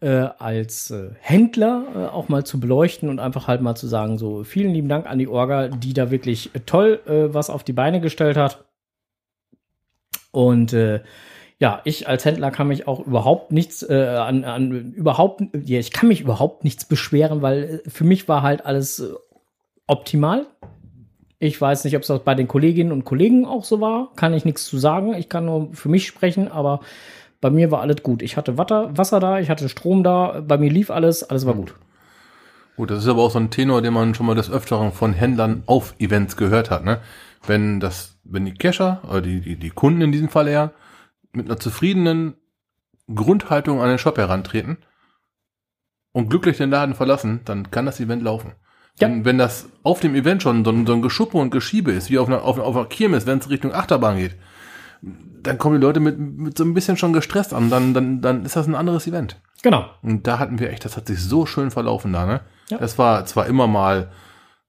[0.00, 4.18] äh, als äh, Händler äh, auch mal zu beleuchten und einfach halt mal zu sagen,
[4.18, 7.64] so vielen lieben Dank an die Orga, die da wirklich äh, toll äh, was auf
[7.64, 8.64] die Beine gestellt hat.
[10.34, 11.00] Und äh,
[11.58, 15.92] ja, ich als Händler kann mich auch überhaupt nichts äh, an, an überhaupt, ja, ich
[15.92, 19.12] kann mich überhaupt nichts beschweren, weil äh, für mich war halt alles äh,
[19.86, 20.46] optimal.
[21.38, 24.12] Ich weiß nicht, ob es das bei den Kolleginnen und Kollegen auch so war.
[24.16, 25.14] Kann ich nichts zu sagen.
[25.14, 26.80] Ich kann nur für mich sprechen, aber
[27.40, 28.22] bei mir war alles gut.
[28.22, 31.54] Ich hatte Wasser, Wasser da, ich hatte Strom da, bei mir lief alles, alles war
[31.54, 31.74] gut.
[32.76, 35.12] Gut, das ist aber auch so ein Tenor, den man schon mal des Öfteren von
[35.12, 36.98] Händlern auf Events gehört hat, ne?
[37.46, 40.72] Wenn das, wenn die Cacher, oder die, die, die Kunden in diesem Fall eher,
[41.32, 42.34] mit einer zufriedenen
[43.12, 44.78] Grundhaltung an den Shop herantreten
[46.12, 48.52] und glücklich den Laden verlassen, dann kann das Event laufen.
[49.00, 49.08] Ja.
[49.08, 52.10] Wenn, wenn das auf dem Event schon so ein, so ein Geschuppe und Geschiebe ist,
[52.10, 54.36] wie auf einer, auf, einer- auf einer Kirmes, wenn es Richtung Achterbahn geht,
[55.42, 58.44] dann kommen die Leute mit, mit so ein bisschen schon gestresst an, dann, dann, dann
[58.44, 59.40] ist das ein anderes Event.
[59.62, 59.84] Genau.
[60.02, 62.40] Und da hatten wir echt, das hat sich so schön verlaufen da, ne?
[62.70, 62.78] Ja.
[62.80, 64.10] Es war zwar immer mal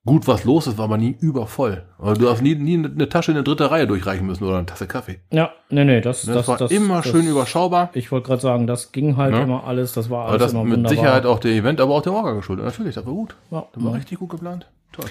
[0.06, 1.84] gut was los, es war aber nie übervoll.
[2.00, 4.66] Also du hast nie, nie eine Tasche in eine dritte Reihe durchreichen müssen oder eine
[4.66, 5.20] Tasse Kaffee.
[5.32, 7.90] Ja, nee, nee, das, Das, das, war das immer das, schön überschaubar.
[7.94, 9.42] Ich wollte gerade sagen, das ging halt Ne?
[9.42, 10.96] immer alles, das war Aber alles das immer mit wunderbar.
[10.98, 12.66] Sicherheit auch der Event, aber auch der Orga geschuldet.
[12.66, 13.36] Natürlich, das war gut.
[13.52, 14.68] Ja, Das war richtig gut geplant.
[14.92, 15.06] Toll.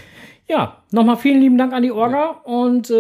[0.47, 2.95] Ja, nochmal vielen lieben Dank an die Orga und äh,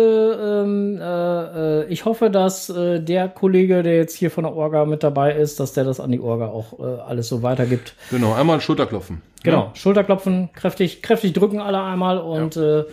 [0.62, 4.86] ähm, äh, äh, ich hoffe, dass äh, der Kollege, der jetzt hier von der Orga
[4.86, 7.96] mit dabei ist, dass der das an die Orga auch äh, alles so weitergibt.
[8.10, 9.20] Genau, einmal ein Schulterklopfen.
[9.42, 12.84] Genau, Schulterklopfen, kräftig, kräftig drücken alle einmal und äh,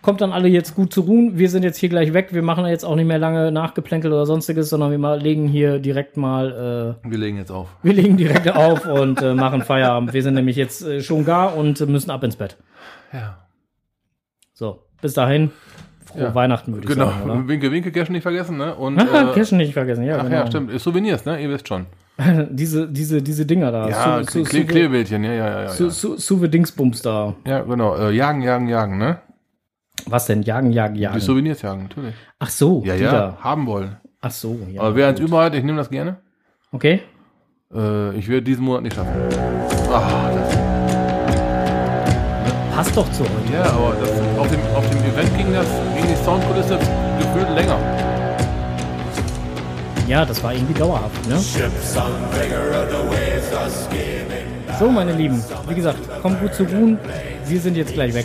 [0.00, 1.38] kommt dann alle jetzt gut zu ruhen.
[1.38, 2.28] Wir sind jetzt hier gleich weg.
[2.30, 5.80] Wir machen jetzt auch nicht mehr lange Nachgeplänkelt oder sonstiges, sondern wir mal, legen hier
[5.80, 7.68] direkt mal, äh, Wir legen jetzt auf.
[7.82, 10.14] wir legen direkt auf und äh, machen Feierabend.
[10.14, 12.56] Wir sind nämlich jetzt äh, schon gar und müssen ab ins Bett.
[13.12, 13.36] Ja.
[14.58, 15.52] So, bis dahin.
[16.04, 16.34] Frohe Ja.
[16.34, 17.10] Weihnachten, würde ich Genau.
[17.10, 17.46] sagen, oder?
[17.46, 18.74] Winke, Winke, Cash nicht vergessen, ne?
[18.74, 19.04] Und, äh,
[19.34, 20.34] Kirschen nicht vergessen, ja, ach genau.
[20.34, 20.80] ja, stimmt.
[20.80, 21.40] Souvenirs, ne?
[21.40, 21.86] Ihr wisst schon.
[22.50, 23.88] diese, diese, diese Dinger da.
[23.88, 25.62] Ja, Su- Kle Klebebildchen, ja, ja, ja.
[25.62, 25.68] ja.
[25.68, 27.36] Su- Su- Suve Dingsbums da.
[27.46, 27.94] Ja, genau.
[27.94, 29.18] Äh, jagen, jagen, jagen, ne?
[30.06, 30.42] Was denn?
[30.42, 31.20] Jagen, jagen, Die jagen.
[31.20, 32.14] Souvenirs jagen, natürlich.
[32.40, 33.38] Ach so, Ja, die ja, da.
[33.40, 33.96] haben wollen.
[34.20, 34.80] Ach so, ja.
[34.80, 36.16] Aber wer eins über hat, ich nehme das gerne.
[36.72, 37.02] Okay.
[37.72, 39.12] Äh, ich werde diesen Monat nicht schaffen.
[39.92, 40.56] Ah, das
[42.74, 43.52] passt doch zu heute.
[43.52, 44.17] Ja, aber das,
[44.48, 46.78] auf, dem, auf dem Event ging das, ging die Soundkulisse
[47.18, 47.76] gefühlt länger.
[50.06, 51.38] Ja, das war irgendwie dauerhaft, ne?
[54.78, 56.98] So, meine Lieben, wie gesagt, kommt gut zu ruhen.
[57.46, 58.24] Wir sind jetzt gleich weg.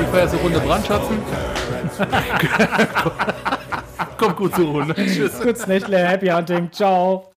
[0.00, 1.18] Ich war jetzt eine Runde Brandschatzen.
[4.16, 4.94] Kommt gut zu Runde.
[4.94, 5.40] Tschüss.
[5.40, 7.26] Kurz Nächtle, Happy Hunting, ciao.